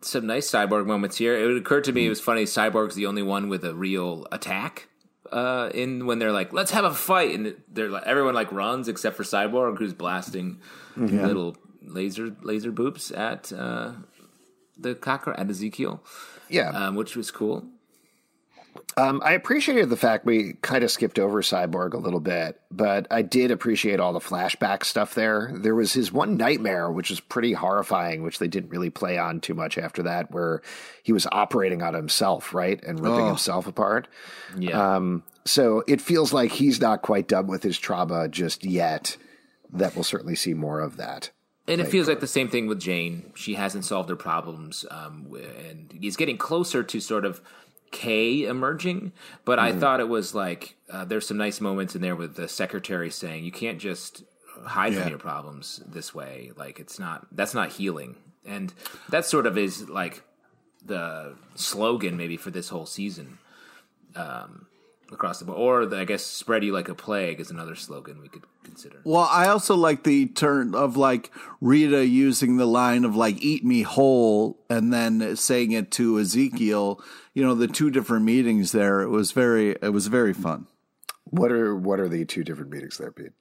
Some 0.00 0.26
nice 0.26 0.50
cyborg 0.50 0.86
moments 0.86 1.16
here. 1.16 1.34
It 1.34 1.56
occurred 1.56 1.84
to 1.84 1.92
me 1.92 2.06
it 2.06 2.10
was 2.10 2.20
funny. 2.20 2.44
Cyborg's 2.44 2.94
the 2.94 3.06
only 3.06 3.22
one 3.22 3.48
with 3.48 3.64
a 3.64 3.74
real 3.74 4.26
attack. 4.30 4.88
Uh, 5.30 5.70
in 5.74 6.06
when 6.06 6.18
they're 6.18 6.32
like, 6.32 6.52
let's 6.52 6.70
have 6.70 6.84
a 6.84 6.94
fight, 6.94 7.34
and 7.34 7.54
they're 7.68 7.90
like, 7.90 8.04
everyone 8.04 8.34
like 8.34 8.50
runs 8.50 8.88
except 8.88 9.16
for 9.16 9.24
Cyborg, 9.24 9.78
who's 9.78 9.92
blasting 9.92 10.60
mm-hmm. 10.96 11.24
little 11.24 11.56
laser 11.82 12.34
laser 12.42 12.72
boops 12.72 13.16
at 13.16 13.52
uh, 13.52 13.92
the 14.76 14.94
cocker 14.94 15.32
at 15.38 15.50
Ezekiel. 15.50 16.02
Yeah, 16.48 16.70
um, 16.70 16.94
which 16.94 17.16
was 17.16 17.30
cool. 17.30 17.66
Um, 18.96 19.22
I 19.24 19.32
appreciated 19.32 19.90
the 19.90 19.96
fact 19.96 20.26
we 20.26 20.54
kind 20.60 20.82
of 20.82 20.90
skipped 20.90 21.18
over 21.18 21.40
Cyborg 21.40 21.94
a 21.94 21.98
little 21.98 22.20
bit, 22.20 22.60
but 22.70 23.06
I 23.10 23.22
did 23.22 23.50
appreciate 23.50 24.00
all 24.00 24.12
the 24.12 24.18
flashback 24.18 24.84
stuff 24.84 25.14
there. 25.14 25.52
There 25.54 25.74
was 25.74 25.92
his 25.92 26.12
one 26.12 26.36
nightmare, 26.36 26.90
which 26.90 27.10
was 27.10 27.20
pretty 27.20 27.52
horrifying, 27.52 28.22
which 28.22 28.38
they 28.38 28.48
didn't 28.48 28.70
really 28.70 28.90
play 28.90 29.16
on 29.16 29.40
too 29.40 29.54
much 29.54 29.78
after 29.78 30.02
that, 30.04 30.32
where 30.32 30.62
he 31.02 31.12
was 31.12 31.26
operating 31.30 31.82
on 31.82 31.94
himself, 31.94 32.52
right, 32.52 32.82
and 32.84 33.00
ripping 33.00 33.20
oh. 33.20 33.28
himself 33.28 33.66
apart. 33.66 34.08
Yeah. 34.58 34.96
Um, 34.96 35.22
so 35.44 35.84
it 35.86 36.00
feels 36.00 36.32
like 36.32 36.50
he's 36.50 36.80
not 36.80 37.02
quite 37.02 37.28
done 37.28 37.46
with 37.46 37.62
his 37.62 37.78
trauma 37.78 38.28
just 38.28 38.64
yet. 38.64 39.16
That 39.72 39.94
we'll 39.94 40.04
certainly 40.04 40.34
see 40.34 40.54
more 40.54 40.80
of 40.80 40.96
that. 40.96 41.30
And 41.68 41.82
it 41.82 41.88
feels 41.88 42.08
like 42.08 42.20
the 42.20 42.26
same 42.26 42.48
thing 42.48 42.66
with 42.66 42.80
Jane. 42.80 43.30
She 43.34 43.54
hasn't 43.54 43.84
solved 43.84 44.08
her 44.08 44.16
problems, 44.16 44.86
um, 44.90 45.26
and 45.30 45.92
he's 46.00 46.16
getting 46.16 46.38
closer 46.38 46.82
to 46.82 46.98
sort 46.98 47.26
of 47.26 47.42
Kay 47.90 48.44
emerging. 48.44 49.12
But 49.44 49.58
mm-hmm. 49.58 49.76
I 49.76 49.80
thought 49.80 50.00
it 50.00 50.08
was 50.08 50.34
like 50.34 50.76
uh, 50.90 51.04
there's 51.04 51.26
some 51.26 51.36
nice 51.36 51.60
moments 51.60 51.94
in 51.94 52.02
there 52.02 52.16
with 52.16 52.36
the 52.36 52.48
secretary 52.48 53.10
saying 53.10 53.44
you 53.44 53.52
can't 53.52 53.78
just 53.78 54.24
hide 54.64 54.92
yeah. 54.92 55.00
from 55.00 55.10
your 55.10 55.18
problems 55.18 55.82
this 55.86 56.14
way. 56.14 56.52
Like 56.56 56.80
it's 56.80 56.98
not 56.98 57.26
that's 57.32 57.54
not 57.54 57.72
healing, 57.72 58.16
and 58.44 58.72
that 59.08 59.24
sort 59.24 59.46
of 59.46 59.58
is 59.58 59.88
like 59.88 60.22
the 60.84 61.34
slogan 61.54 62.16
maybe 62.16 62.36
for 62.36 62.50
this 62.50 62.68
whole 62.68 62.86
season. 62.86 63.38
Um, 64.14 64.67
across 65.12 65.38
the 65.38 65.44
board. 65.44 65.58
Or 65.58 65.86
the, 65.86 65.98
I 65.98 66.04
guess 66.04 66.24
spread 66.24 66.64
you 66.64 66.72
like 66.72 66.88
a 66.88 66.94
plague 66.94 67.40
is 67.40 67.50
another 67.50 67.74
slogan 67.74 68.20
we 68.20 68.28
could 68.28 68.44
consider. 68.64 69.00
Well, 69.04 69.28
I 69.30 69.48
also 69.48 69.74
like 69.74 70.04
the 70.04 70.26
turn 70.26 70.74
of 70.74 70.96
like 70.96 71.30
Rita 71.60 72.06
using 72.06 72.56
the 72.56 72.66
line 72.66 73.04
of 73.04 73.16
like 73.16 73.42
"eat 73.42 73.64
me 73.64 73.82
whole" 73.82 74.64
and 74.68 74.92
then 74.92 75.36
saying 75.36 75.72
it 75.72 75.90
to 75.92 76.18
Ezekiel. 76.18 77.02
You 77.34 77.44
know, 77.44 77.54
the 77.54 77.68
two 77.68 77.90
different 77.90 78.24
meetings 78.24 78.72
there. 78.72 79.00
It 79.00 79.08
was 79.08 79.32
very, 79.32 79.76
it 79.82 79.92
was 79.92 80.08
very 80.08 80.32
fun. 80.32 80.66
What 81.24 81.52
are 81.52 81.76
what 81.76 82.00
are 82.00 82.08
the 82.08 82.24
two 82.24 82.44
different 82.44 82.70
meetings 82.70 82.98
there, 82.98 83.12
Pete? 83.12 83.32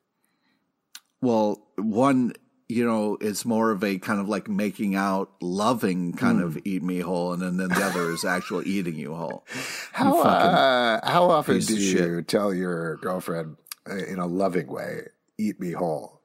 Well, 1.21 1.67
one 1.77 2.33
you 2.69 2.85
know, 2.85 3.17
it's 3.21 3.45
more 3.45 3.71
of 3.71 3.83
a 3.83 3.97
kind 3.97 4.19
of 4.19 4.27
like 4.27 4.49
making 4.49 4.95
out, 4.95 5.31
loving 5.41 6.13
kind 6.13 6.39
mm. 6.39 6.43
of 6.43 6.57
eat 6.65 6.83
me 6.83 6.99
whole, 6.99 7.33
and 7.33 7.41
then, 7.41 7.57
then 7.57 7.69
the 7.69 7.83
other 7.83 8.11
is 8.11 8.25
actual 8.25 8.65
eating 8.67 8.95
you 8.95 9.15
whole. 9.15 9.45
How 9.93 10.15
you 10.15 10.21
uh, 10.21 11.09
how 11.09 11.29
often 11.29 11.59
do 11.59 11.75
you 11.75 11.97
shit. 11.97 12.27
tell 12.27 12.53
your 12.53 12.97
girlfriend 12.97 13.57
uh, 13.89 13.95
in 13.95 14.19
a 14.19 14.27
loving 14.27 14.67
way, 14.67 15.07
"Eat 15.37 15.59
me 15.59 15.71
whole"? 15.71 16.21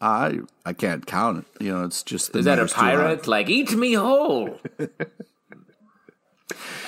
I 0.00 0.40
I 0.64 0.72
can't 0.72 1.06
count 1.06 1.44
it. 1.44 1.64
You 1.64 1.72
know, 1.72 1.84
it's 1.84 2.02
just 2.02 2.34
is 2.34 2.46
that 2.46 2.58
a 2.58 2.66
pirate? 2.66 3.26
Like 3.26 3.48
eat 3.48 3.72
me 3.72 3.94
whole. 3.94 4.58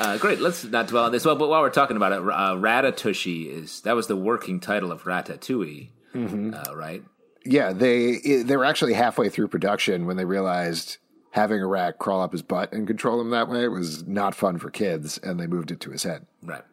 Uh, 0.00 0.16
great. 0.16 0.40
Let's 0.40 0.64
not 0.64 0.86
dwell 0.86 1.06
on 1.06 1.12
this. 1.12 1.24
Well, 1.24 1.34
but 1.34 1.48
while 1.48 1.60
we're 1.60 1.70
talking 1.70 1.96
about 1.96 2.12
it, 2.12 2.18
uh, 2.18 2.54
Ratatouille 2.54 3.48
is 3.48 3.80
that 3.80 3.96
was 3.96 4.06
the 4.06 4.14
working 4.14 4.60
title 4.60 4.92
of 4.92 5.02
Ratatouille, 5.02 5.88
mm-hmm. 6.14 6.54
uh, 6.54 6.74
right? 6.74 7.02
Yeah, 7.44 7.72
they 7.72 8.42
they 8.42 8.56
were 8.56 8.64
actually 8.64 8.94
halfway 8.94 9.28
through 9.28 9.48
production 9.48 10.06
when 10.06 10.16
they 10.16 10.24
realized 10.24 10.98
having 11.30 11.60
a 11.60 11.66
rat 11.66 11.98
crawl 11.98 12.22
up 12.22 12.32
his 12.32 12.42
butt 12.42 12.72
and 12.72 12.86
control 12.86 13.20
him 13.20 13.30
that 13.30 13.48
way 13.48 13.68
was 13.68 14.06
not 14.06 14.34
fun 14.34 14.58
for 14.58 14.70
kids, 14.70 15.18
and 15.18 15.38
they 15.38 15.46
moved 15.46 15.70
it 15.70 15.80
to 15.80 15.90
his 15.90 16.02
head. 16.02 16.26
Right. 16.42 16.64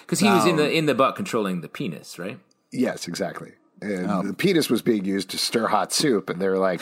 Because 0.00 0.20
he 0.20 0.28
was 0.28 0.46
in 0.46 0.56
the 0.56 0.66
um, 0.66 0.70
in 0.70 0.86
the 0.86 0.94
butt 0.94 1.16
controlling 1.16 1.60
the 1.60 1.68
penis, 1.68 2.18
right? 2.18 2.38
Yes, 2.72 3.08
exactly. 3.08 3.52
And 3.82 4.10
oh. 4.10 4.22
the 4.22 4.34
penis 4.34 4.68
was 4.68 4.82
being 4.82 5.04
used 5.04 5.30
to 5.30 5.38
stir 5.38 5.68
hot 5.68 5.92
soup, 5.92 6.28
and 6.30 6.40
they 6.40 6.48
were 6.48 6.58
like, 6.58 6.80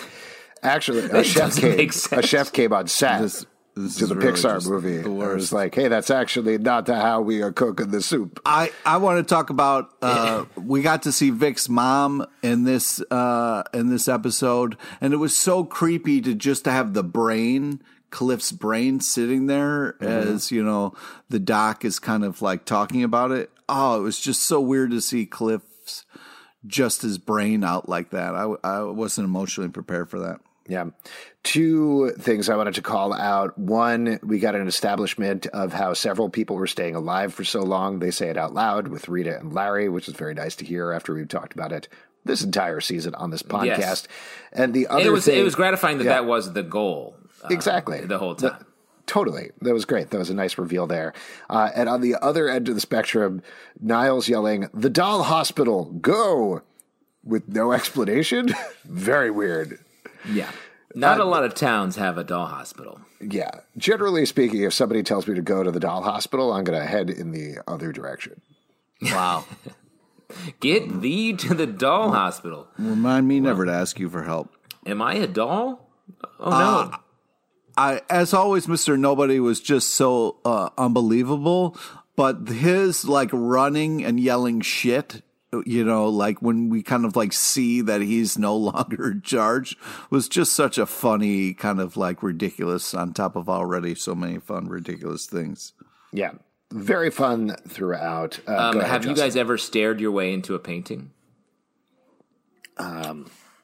actually, 0.63 1.05
a 1.11 1.23
chef 1.25 1.57
came. 1.57 1.91
A 2.13 2.23
chef 2.23 2.53
came 2.53 2.73
on 2.73 2.89
set 2.89 3.23
This- 3.23 3.47
this 3.83 3.97
to 3.97 4.07
the 4.07 4.15
really 4.15 4.33
Pixar 4.33 4.69
movie. 4.69 4.99
the 4.99 5.05
and 5.05 5.19
worst. 5.19 5.35
was 5.35 5.53
like, 5.53 5.75
hey, 5.75 5.89
that's 5.89 6.11
actually 6.11 6.59
not 6.59 6.89
how 6.89 7.21
we 7.21 7.43
are 7.43 7.53
cooking 7.53 7.91
the 7.91 8.03
soup. 8.03 8.41
I, 8.45 8.71
I 8.85 8.99
want 8.99 9.19
to 9.19 9.35
talk 9.35 9.51
about 9.51 9.91
uh, 10.03 10.45
we 10.57 10.83
got 10.83 11.03
to 11.03 11.13
see 11.13 11.31
Vic's 11.31 11.69
mom 11.69 12.27
in 12.43 12.65
this 12.65 13.01
uh, 13.11 13.63
in 13.73 13.89
this 13.91 14.09
episode, 14.09 14.77
and 15.01 15.13
it 15.13 15.19
was 15.19 15.37
so 15.37 15.65
creepy 15.65 16.21
to 16.21 16.35
just 16.35 16.65
to 16.65 16.71
have 16.71 16.95
the 16.95 17.05
brain, 17.05 17.83
Cliff's 18.11 18.53
brain, 18.53 19.01
sitting 19.01 19.47
there 19.47 19.97
as 20.03 20.51
you 20.51 20.63
know 20.63 20.95
the 21.29 21.39
doc 21.39 21.85
is 21.85 21.99
kind 21.99 22.25
of 22.25 22.43
like 22.43 22.65
talking 22.65 23.03
about 23.03 23.31
it. 23.31 23.51
Oh, 23.69 23.99
it 23.99 24.03
was 24.03 24.19
just 24.21 24.43
so 24.43 24.61
weird 24.61 24.91
to 24.93 25.01
see 25.01 25.27
Cliff's 25.27 26.05
just 26.67 27.03
his 27.03 27.19
brain 27.19 27.65
out 27.65 27.89
like 27.89 28.11
that. 28.11 28.35
I 28.35 28.55
I 28.65 28.83
wasn't 28.83 29.27
emotionally 29.27 29.71
prepared 29.71 30.11
for 30.11 30.19
that. 30.21 30.41
Yeah. 30.69 30.91
Two 31.43 32.11
things 32.19 32.49
I 32.49 32.57
wanted 32.57 32.75
to 32.75 32.83
call 32.83 33.13
out. 33.15 33.57
One, 33.59 34.19
we 34.23 34.39
got 34.39 34.55
an 34.55 34.69
establishment 34.69 35.47
of 35.49 35.73
how 35.73 35.95
several 35.95 36.29
people 36.29 36.57
were 36.57 36.67
staying 36.67 36.95
alive 36.95 37.33
for 37.33 37.43
so 37.45 37.63
long. 37.63 38.01
They 38.01 38.11
say 38.11 38.29
it 38.29 38.37
out 38.37 38.53
loud 38.53 38.89
with 38.89 39.09
Rita 39.09 39.39
and 39.39 39.53
Larry, 39.55 39.89
which 39.89 40.09
is 40.09 40.15
very 40.15 40.35
nice 40.35 40.55
to 40.57 40.65
hear 40.67 40.93
after 40.93 41.15
we've 41.15 41.27
talked 41.29 41.55
about 41.55 41.73
it 41.73 41.89
this 42.25 42.43
entire 42.45 42.81
season 42.81 43.15
on 43.15 43.31
this 43.31 43.43
podcast. 43.43 43.79
Yes. 43.79 44.09
And 44.53 44.75
the 44.75 44.87
other 44.89 44.99
And 44.99 45.07
it 45.09 45.11
was 45.13 45.25
thing, 45.25 45.39
it 45.41 45.43
was 45.45 45.55
gratifying 45.55 45.99
that 45.99 46.05
Yeah. 46.05 46.11
that 46.15 46.27
was 46.27 46.53
the 46.53 46.63
goal. 46.63 47.17
uh, 47.43 47.49
Exactly. 47.51 48.01
The 48.01 48.19
whole 48.19 48.35
time. 48.35 48.67
Totally. 49.07 49.51
That 49.63 49.73
was 49.73 49.87
great. 49.87 50.11
That 50.11 50.19
was 50.19 50.29
a 50.29 50.35
nice 50.35 50.59
reveal 50.59 50.87
there. 50.87 51.15
Uh, 51.49 51.71
and 51.75 51.89
on 51.89 52.03
the 52.03 52.17
other 52.17 52.47
end 52.51 52.69
of 52.69 52.75
the 52.75 52.81
spectrum, 52.83 53.41
Niles 53.81 54.29
yelling, 54.29 54.69
The 54.75 54.91
doll 54.91 55.23
hospital, 55.23 55.87
go! 56.03 56.61
With 57.25 57.49
no 57.49 57.73
explanation. 57.73 58.51
Very 58.85 59.31
weird. 59.31 59.79
Yeah. 60.31 60.51
Not 60.95 61.21
a 61.21 61.25
lot 61.25 61.45
of 61.45 61.55
towns 61.55 61.97
have 61.97 62.17
a 62.17 62.25
doll 62.25 62.47
hospital. 62.47 63.01
Yeah. 63.21 63.51
Generally 63.77 64.27
speaking, 64.27 64.63
if 64.63 64.73
somebody 64.73 65.03
tells 65.03 65.29
me 65.29 65.35
to 65.35 65.43
go 65.43 65.63
to 65.63 65.71
the 65.71 65.81
doll 65.81 66.03
hospital, 66.03 66.53
I'm 66.53 66.65
going 66.65 66.81
to 66.81 66.87
head 66.87 67.11
in 67.11 67.33
the 67.33 67.59
other 67.69 67.93
direction. 67.93 68.41
Wow. 69.03 69.45
Get 70.61 71.01
thee 71.01 71.35
to 71.35 71.55
the 71.55 71.67
doll 71.67 72.11
hospital. 72.13 72.69
Remind 72.79 73.29
me 73.29 73.41
never 73.41 73.65
to 73.65 73.73
ask 73.73 73.99
you 73.99 74.09
for 74.09 74.25
help. 74.25 74.55
Am 74.87 75.03
I 75.03 75.15
a 75.15 75.27
doll? 75.27 75.91
Oh 76.41 76.51
no. 76.51 76.99
I, 77.77 78.03
as 78.11 78.35
always, 78.35 78.67
Mr. 78.67 78.99
Nobody 78.99 79.39
was 79.39 79.61
just 79.61 79.91
so 79.91 80.39
uh, 80.45 80.71
unbelievable, 80.77 81.79
but 82.17 82.49
his 82.49 83.05
like 83.05 83.31
running 83.33 84.05
and 84.05 84.19
yelling 84.19 84.61
shit, 84.61 85.23
you 85.65 85.85
know, 85.85 86.09
like 86.09 86.43
when 86.43 86.69
we 86.69 86.83
kind 86.83 87.05
of 87.05 87.17
like 87.17 87.33
see 87.33 87.81
that 87.81 88.01
he's 88.03 88.39
no 88.39 88.55
longer 88.71 89.11
in 89.13 89.23
charge 89.23 89.77
was 90.11 90.29
just 90.29 90.53
such 90.53 90.79
a 90.79 90.87
funny 90.87 91.55
kind 91.55 91.81
of 91.81 91.97
like 91.97 92.23
ridiculous 92.23 92.93
on 92.95 93.13
top 93.13 93.37
of 93.37 93.49
already 93.49 93.95
so 93.95 94.15
many 94.15 94.39
fun, 94.39 94.69
ridiculous 94.69 95.27
things. 95.27 95.73
Yeah. 96.13 96.33
Very 96.71 97.11
fun 97.11 97.57
throughout. 97.67 98.41
Uh, 98.47 98.53
Um, 98.53 98.77
ahead, 98.81 98.91
have 98.91 99.05
you 99.07 99.15
guys 99.15 99.37
ever 99.37 99.57
stared 99.57 100.01
your 100.01 100.11
way 100.13 100.33
into 100.35 100.55
a 100.55 100.59
painting? 100.59 101.13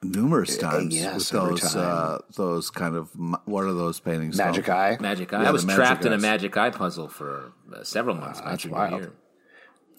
Numerous 0.03 0.59
times 0.59 0.95
yes, 0.95 1.33
with 1.33 1.41
every 1.43 1.51
those, 1.55 1.73
time. 1.73 1.83
uh, 1.83 2.19
those 2.37 2.71
kind 2.71 2.95
of, 2.95 3.11
what 3.47 3.65
are 3.65 3.73
those 3.73 4.01
paintings? 4.01 4.37
Magic 4.37 4.67
called? 4.67 4.79
Eye? 4.79 4.97
Magic 5.01 5.33
Eye. 5.33 5.43
Yeah, 5.43 5.49
I 5.49 5.53
was 5.53 5.63
the 5.63 5.69
Magic 5.69 5.79
trapped 5.83 6.05
in 6.05 6.13
a 6.13 6.19
Magic 6.19 6.57
Eye 6.57 6.71
puzzle 6.71 7.09
for 7.09 7.53
uh, 7.75 7.83
several 7.85 8.15
months. 8.17 8.41
my 8.43 8.51
that's 8.51 8.63
junior 8.65 8.77
wild. 8.77 9.01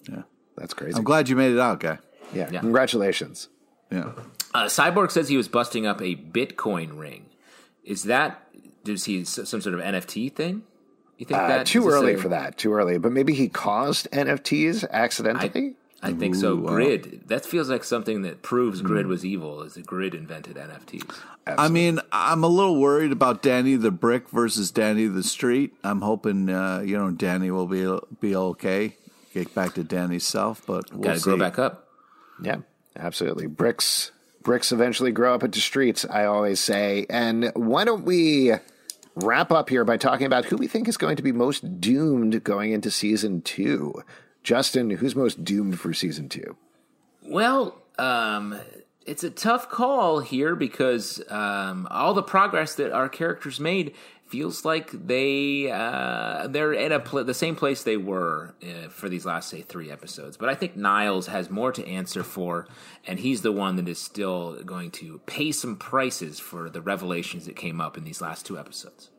year. 0.08 0.24
That's 0.56 0.74
crazy. 0.74 0.96
I'm 0.96 1.04
glad 1.04 1.28
you 1.28 1.36
made 1.36 1.52
it 1.52 1.58
out, 1.60 1.80
guy. 1.80 1.98
yeah. 2.34 2.48
Yeah. 2.50 2.60
Congratulations. 2.60 3.48
Yeah. 3.90 4.12
Uh, 4.54 4.64
Cyborg 4.64 5.10
says 5.10 5.28
he 5.28 5.36
was 5.36 5.48
busting 5.48 5.86
up 5.86 6.00
a 6.00 6.16
Bitcoin 6.16 6.98
ring. 6.98 7.26
Is 7.84 8.04
that 8.04 8.42
does 8.84 9.04
he 9.04 9.24
some 9.24 9.60
sort 9.60 9.74
of 9.74 9.80
NFT 9.80 10.32
thing? 10.32 10.62
You 11.18 11.26
think 11.26 11.40
Uh, 11.40 11.48
that 11.48 11.66
too 11.66 11.88
early 11.88 12.14
a- 12.14 12.18
for 12.18 12.28
that. 12.28 12.56
Too 12.58 12.72
early. 12.72 12.98
But 12.98 13.12
maybe 13.12 13.32
he 13.34 13.48
caused 13.48 14.08
NFTs 14.12 14.88
accidentally? 14.90 15.74
I 16.02 16.12
think 16.12 16.34
so. 16.34 16.52
Ooh, 16.52 16.60
wow. 16.60 16.74
Grid. 16.74 17.22
That 17.26 17.44
feels 17.44 17.68
like 17.70 17.82
something 17.82 18.22
that 18.22 18.42
proves 18.42 18.80
Grid 18.82 19.06
was 19.06 19.24
evil. 19.24 19.62
Is 19.62 19.74
that 19.74 19.86
Grid 19.86 20.14
invented 20.14 20.56
NFTs? 20.56 21.10
I 21.46 21.68
mean, 21.68 22.00
I'm 22.12 22.44
a 22.44 22.48
little 22.48 22.78
worried 22.80 23.12
about 23.12 23.40
Danny 23.42 23.76
the 23.76 23.90
Brick 23.90 24.28
versus 24.30 24.70
Danny 24.70 25.06
the 25.06 25.22
Street. 25.22 25.74
I'm 25.82 26.02
hoping, 26.02 26.50
uh, 26.50 26.80
you 26.84 26.96
know, 26.98 27.10
Danny 27.10 27.50
will 27.50 27.66
be 27.66 27.98
be 28.20 28.36
okay, 28.36 28.96
get 29.44 29.54
back 29.54 29.74
to 29.74 29.84
Danny's 29.84 30.26
self, 30.26 30.64
but 30.66 30.90
we'll 30.92 31.02
Got 31.02 31.12
to 31.14 31.18
see. 31.20 31.24
grow 31.24 31.36
back 31.36 31.58
up. 31.58 31.88
Yeah, 32.42 32.58
absolutely. 32.96 33.46
Bricks 33.46 34.12
bricks 34.42 34.70
eventually 34.70 35.10
grow 35.10 35.34
up 35.34 35.42
into 35.42 35.60
streets, 35.60 36.06
I 36.08 36.24
always 36.26 36.60
say. 36.60 37.04
And 37.10 37.50
why 37.54 37.84
don't 37.84 38.04
we 38.04 38.52
wrap 39.16 39.50
up 39.50 39.68
here 39.68 39.84
by 39.84 39.96
talking 39.96 40.26
about 40.26 40.44
who 40.44 40.56
we 40.56 40.68
think 40.68 40.86
is 40.88 40.96
going 40.96 41.16
to 41.16 41.22
be 41.22 41.32
most 41.32 41.80
doomed 41.80 42.44
going 42.44 42.72
into 42.72 42.90
season 42.90 43.42
two? 43.42 44.02
Justin, 44.44 44.90
who's 44.90 45.16
most 45.16 45.42
doomed 45.44 45.80
for 45.80 45.92
season 45.92 46.28
two? 46.28 46.56
Well, 47.22 47.76
um, 47.98 48.60
it's 49.04 49.24
a 49.24 49.30
tough 49.30 49.68
call 49.68 50.20
here 50.20 50.54
because 50.54 51.20
um, 51.28 51.88
all 51.90 52.14
the 52.14 52.22
progress 52.22 52.76
that 52.76 52.92
our 52.92 53.08
characters 53.08 53.58
made 53.58 53.94
feels 54.28 54.64
like 54.64 54.90
they 54.90 55.70
uh, 55.70 56.48
they're 56.48 56.72
in 56.72 56.92
a 56.92 57.00
pl- 57.00 57.24
the 57.24 57.34
same 57.34 57.56
place 57.56 57.82
they 57.82 57.96
were 57.96 58.54
uh, 58.62 58.88
for 58.88 59.08
these 59.08 59.24
last 59.24 59.48
say 59.48 59.62
three 59.62 59.90
episodes. 59.90 60.36
But 60.36 60.48
I 60.48 60.54
think 60.54 60.76
Niles 60.76 61.28
has 61.28 61.50
more 61.50 61.72
to 61.72 61.86
answer 61.86 62.22
for, 62.22 62.66
and 63.06 63.20
he's 63.20 63.42
the 63.42 63.52
one 63.52 63.76
that 63.76 63.88
is 63.88 63.98
still 63.98 64.62
going 64.64 64.90
to 64.92 65.20
pay 65.26 65.52
some 65.52 65.76
prices 65.76 66.40
for 66.40 66.68
the 66.68 66.80
revelations 66.80 67.46
that 67.46 67.56
came 67.56 67.80
up 67.80 67.96
in 67.96 68.04
these 68.04 68.20
last 68.20 68.46
two 68.46 68.58
episodes. 68.58 69.10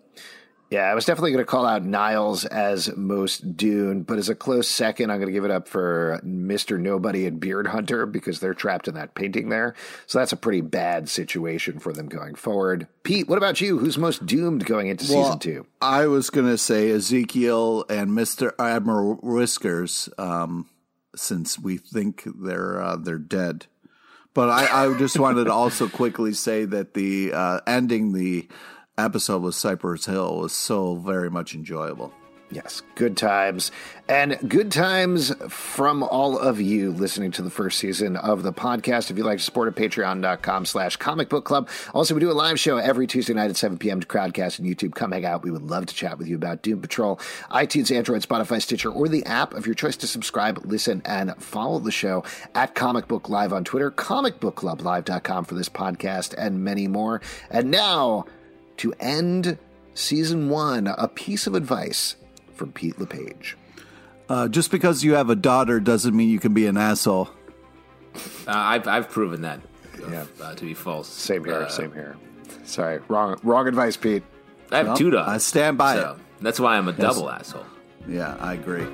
Yeah, 0.69 0.81
I 0.81 0.95
was 0.95 1.05
definitely 1.05 1.31
going 1.31 1.45
to 1.45 1.49
call 1.49 1.65
out 1.65 1.85
Niles 1.85 2.43
as 2.43 2.93
most 2.97 3.55
doomed, 3.55 4.05
but 4.05 4.17
as 4.17 4.27
a 4.27 4.35
close 4.35 4.67
second, 4.67 5.11
I'm 5.11 5.17
going 5.17 5.27
to 5.27 5.33
give 5.33 5.45
it 5.45 5.51
up 5.51 5.67
for 5.67 6.19
Mr. 6.25 6.77
Nobody 6.77 7.25
and 7.25 7.39
Beard 7.39 7.67
Hunter 7.67 8.05
because 8.05 8.41
they're 8.41 8.53
trapped 8.53 8.89
in 8.89 8.95
that 8.95 9.15
painting 9.15 9.47
there. 9.47 9.75
So 10.07 10.19
that's 10.19 10.33
a 10.33 10.37
pretty 10.37 10.59
bad 10.59 11.07
situation 11.07 11.79
for 11.79 11.93
them 11.93 12.09
going 12.09 12.35
forward. 12.35 12.87
Pete, 13.03 13.29
what 13.29 13.37
about 13.37 13.61
you? 13.61 13.77
Who's 13.77 13.97
most 13.97 14.25
doomed 14.25 14.65
going 14.65 14.87
into 14.87 15.09
Well, 15.13 15.23
season 15.23 15.39
two? 15.39 15.67
I 15.81 16.07
was 16.07 16.29
going 16.29 16.47
to 16.47 16.57
say 16.57 16.91
Ezekiel 16.91 17.85
and 17.89 18.13
Mister 18.13 18.53
Admiral 18.59 19.15
Whiskers, 19.23 20.09
um, 20.17 20.69
since 21.15 21.57
we 21.57 21.77
think 21.77 22.23
they're 22.25 22.81
uh, 22.81 22.97
they're 22.97 23.17
dead. 23.17 23.67
But 24.33 24.49
I, 24.49 24.85
I 24.85 24.97
just 24.97 25.17
wanted 25.17 25.45
to 25.45 25.53
also 25.53 25.87
quickly 25.87 26.33
say 26.33 26.65
that 26.65 26.93
the 26.93 27.31
uh, 27.33 27.61
ending 27.65 28.11
the 28.11 28.47
episode 28.97 29.43
with 29.43 29.55
Cypress 29.55 30.05
Hill 30.05 30.37
was 30.37 30.53
so 30.53 30.95
very 30.95 31.29
much 31.29 31.53
enjoyable. 31.53 32.13
Yes, 32.49 32.81
good 32.95 33.17
times. 33.17 33.71
And 34.07 34.37
good 34.47 34.71
times 34.71 35.33
from 35.49 36.01
all 36.01 36.39
of 36.39 36.61
you 36.61 36.91
listening 36.91 37.31
to 37.31 37.41
the 37.41 37.49
first 37.49 37.77
season 37.77 38.15
of 38.15 38.43
the 38.43 38.53
podcast. 38.53 39.11
If 39.11 39.17
you'd 39.17 39.25
like 39.25 39.39
to 39.39 39.43
support 39.43 39.67
it, 39.67 39.75
patreon.com 39.75 40.65
slash 40.65 40.95
comic 40.95 41.27
book 41.27 41.43
club. 41.43 41.67
Also, 41.93 42.13
we 42.13 42.21
do 42.21 42.31
a 42.31 42.33
live 42.33 42.57
show 42.57 42.77
every 42.77 43.05
Tuesday 43.05 43.33
night 43.33 43.49
at 43.49 43.57
7 43.57 43.77
p.m. 43.77 43.99
to 43.99 44.07
Crowdcast 44.07 44.59
and 44.59 44.67
YouTube. 44.67 44.95
Come 44.95 45.11
hang 45.11 45.25
out. 45.25 45.43
We 45.43 45.51
would 45.51 45.63
love 45.63 45.87
to 45.87 45.93
chat 45.93 46.17
with 46.17 46.29
you 46.29 46.37
about 46.37 46.61
Doom 46.61 46.79
Patrol, 46.79 47.17
iTunes, 47.51 47.93
Android, 47.93 48.21
Spotify, 48.21 48.61
Stitcher, 48.61 48.91
or 48.91 49.09
the 49.09 49.25
app 49.25 49.53
of 49.53 49.65
your 49.65 49.75
choice 49.75 49.97
to 49.97 50.07
subscribe, 50.07 50.61
listen, 50.63 51.01
and 51.03 51.35
follow 51.43 51.79
the 51.79 51.91
show 51.91 52.23
at 52.55 52.75
Comic 52.75 53.09
Book 53.09 53.27
Live 53.27 53.51
on 53.51 53.65
Twitter, 53.65 53.91
comicbookclublive.com 53.91 55.43
for 55.43 55.55
this 55.55 55.67
podcast, 55.67 56.33
and 56.37 56.63
many 56.63 56.87
more. 56.87 57.19
And 57.51 57.71
now, 57.71 58.25
to 58.77 58.93
end 58.99 59.57
season 59.93 60.49
one, 60.49 60.87
a 60.87 61.07
piece 61.07 61.47
of 61.47 61.55
advice 61.55 62.15
from 62.53 62.71
Pete 62.71 62.99
LePage. 62.99 63.57
Uh, 64.29 64.47
just 64.47 64.71
because 64.71 65.03
you 65.03 65.13
have 65.13 65.29
a 65.29 65.35
daughter 65.35 65.79
doesn't 65.79 66.15
mean 66.15 66.29
you 66.29 66.39
can 66.39 66.53
be 66.53 66.65
an 66.67 66.77
asshole. 66.77 67.29
Uh, 68.15 68.19
I've 68.47 68.87
I've 68.87 69.09
proven 69.09 69.41
that 69.43 69.59
uh, 70.03 70.09
Yeah. 70.11 70.25
uh, 70.41 70.53
to 70.55 70.65
be 70.65 70.73
false. 70.73 71.07
Same 71.07 71.45
here, 71.45 71.61
Uh, 71.61 71.69
same 71.69 71.91
here. 71.93 72.17
Sorry, 72.65 72.99
wrong, 73.07 73.39
wrong 73.43 73.67
advice, 73.67 73.95
Pete. 73.95 74.23
I 74.71 74.77
have 74.77 74.87
No, 74.87 74.95
two 74.95 75.09
daughters. 75.11 75.33
I 75.33 75.37
stand 75.37 75.77
by 75.77 75.95
so 75.95 76.17
That's 76.41 76.59
why 76.59 76.77
I'm 76.77 76.87
a 76.87 76.93
double 76.93 77.29
asshole. 77.29 77.65
Yeah, 78.07 78.35
I 78.39 78.53
agree. 78.53 78.85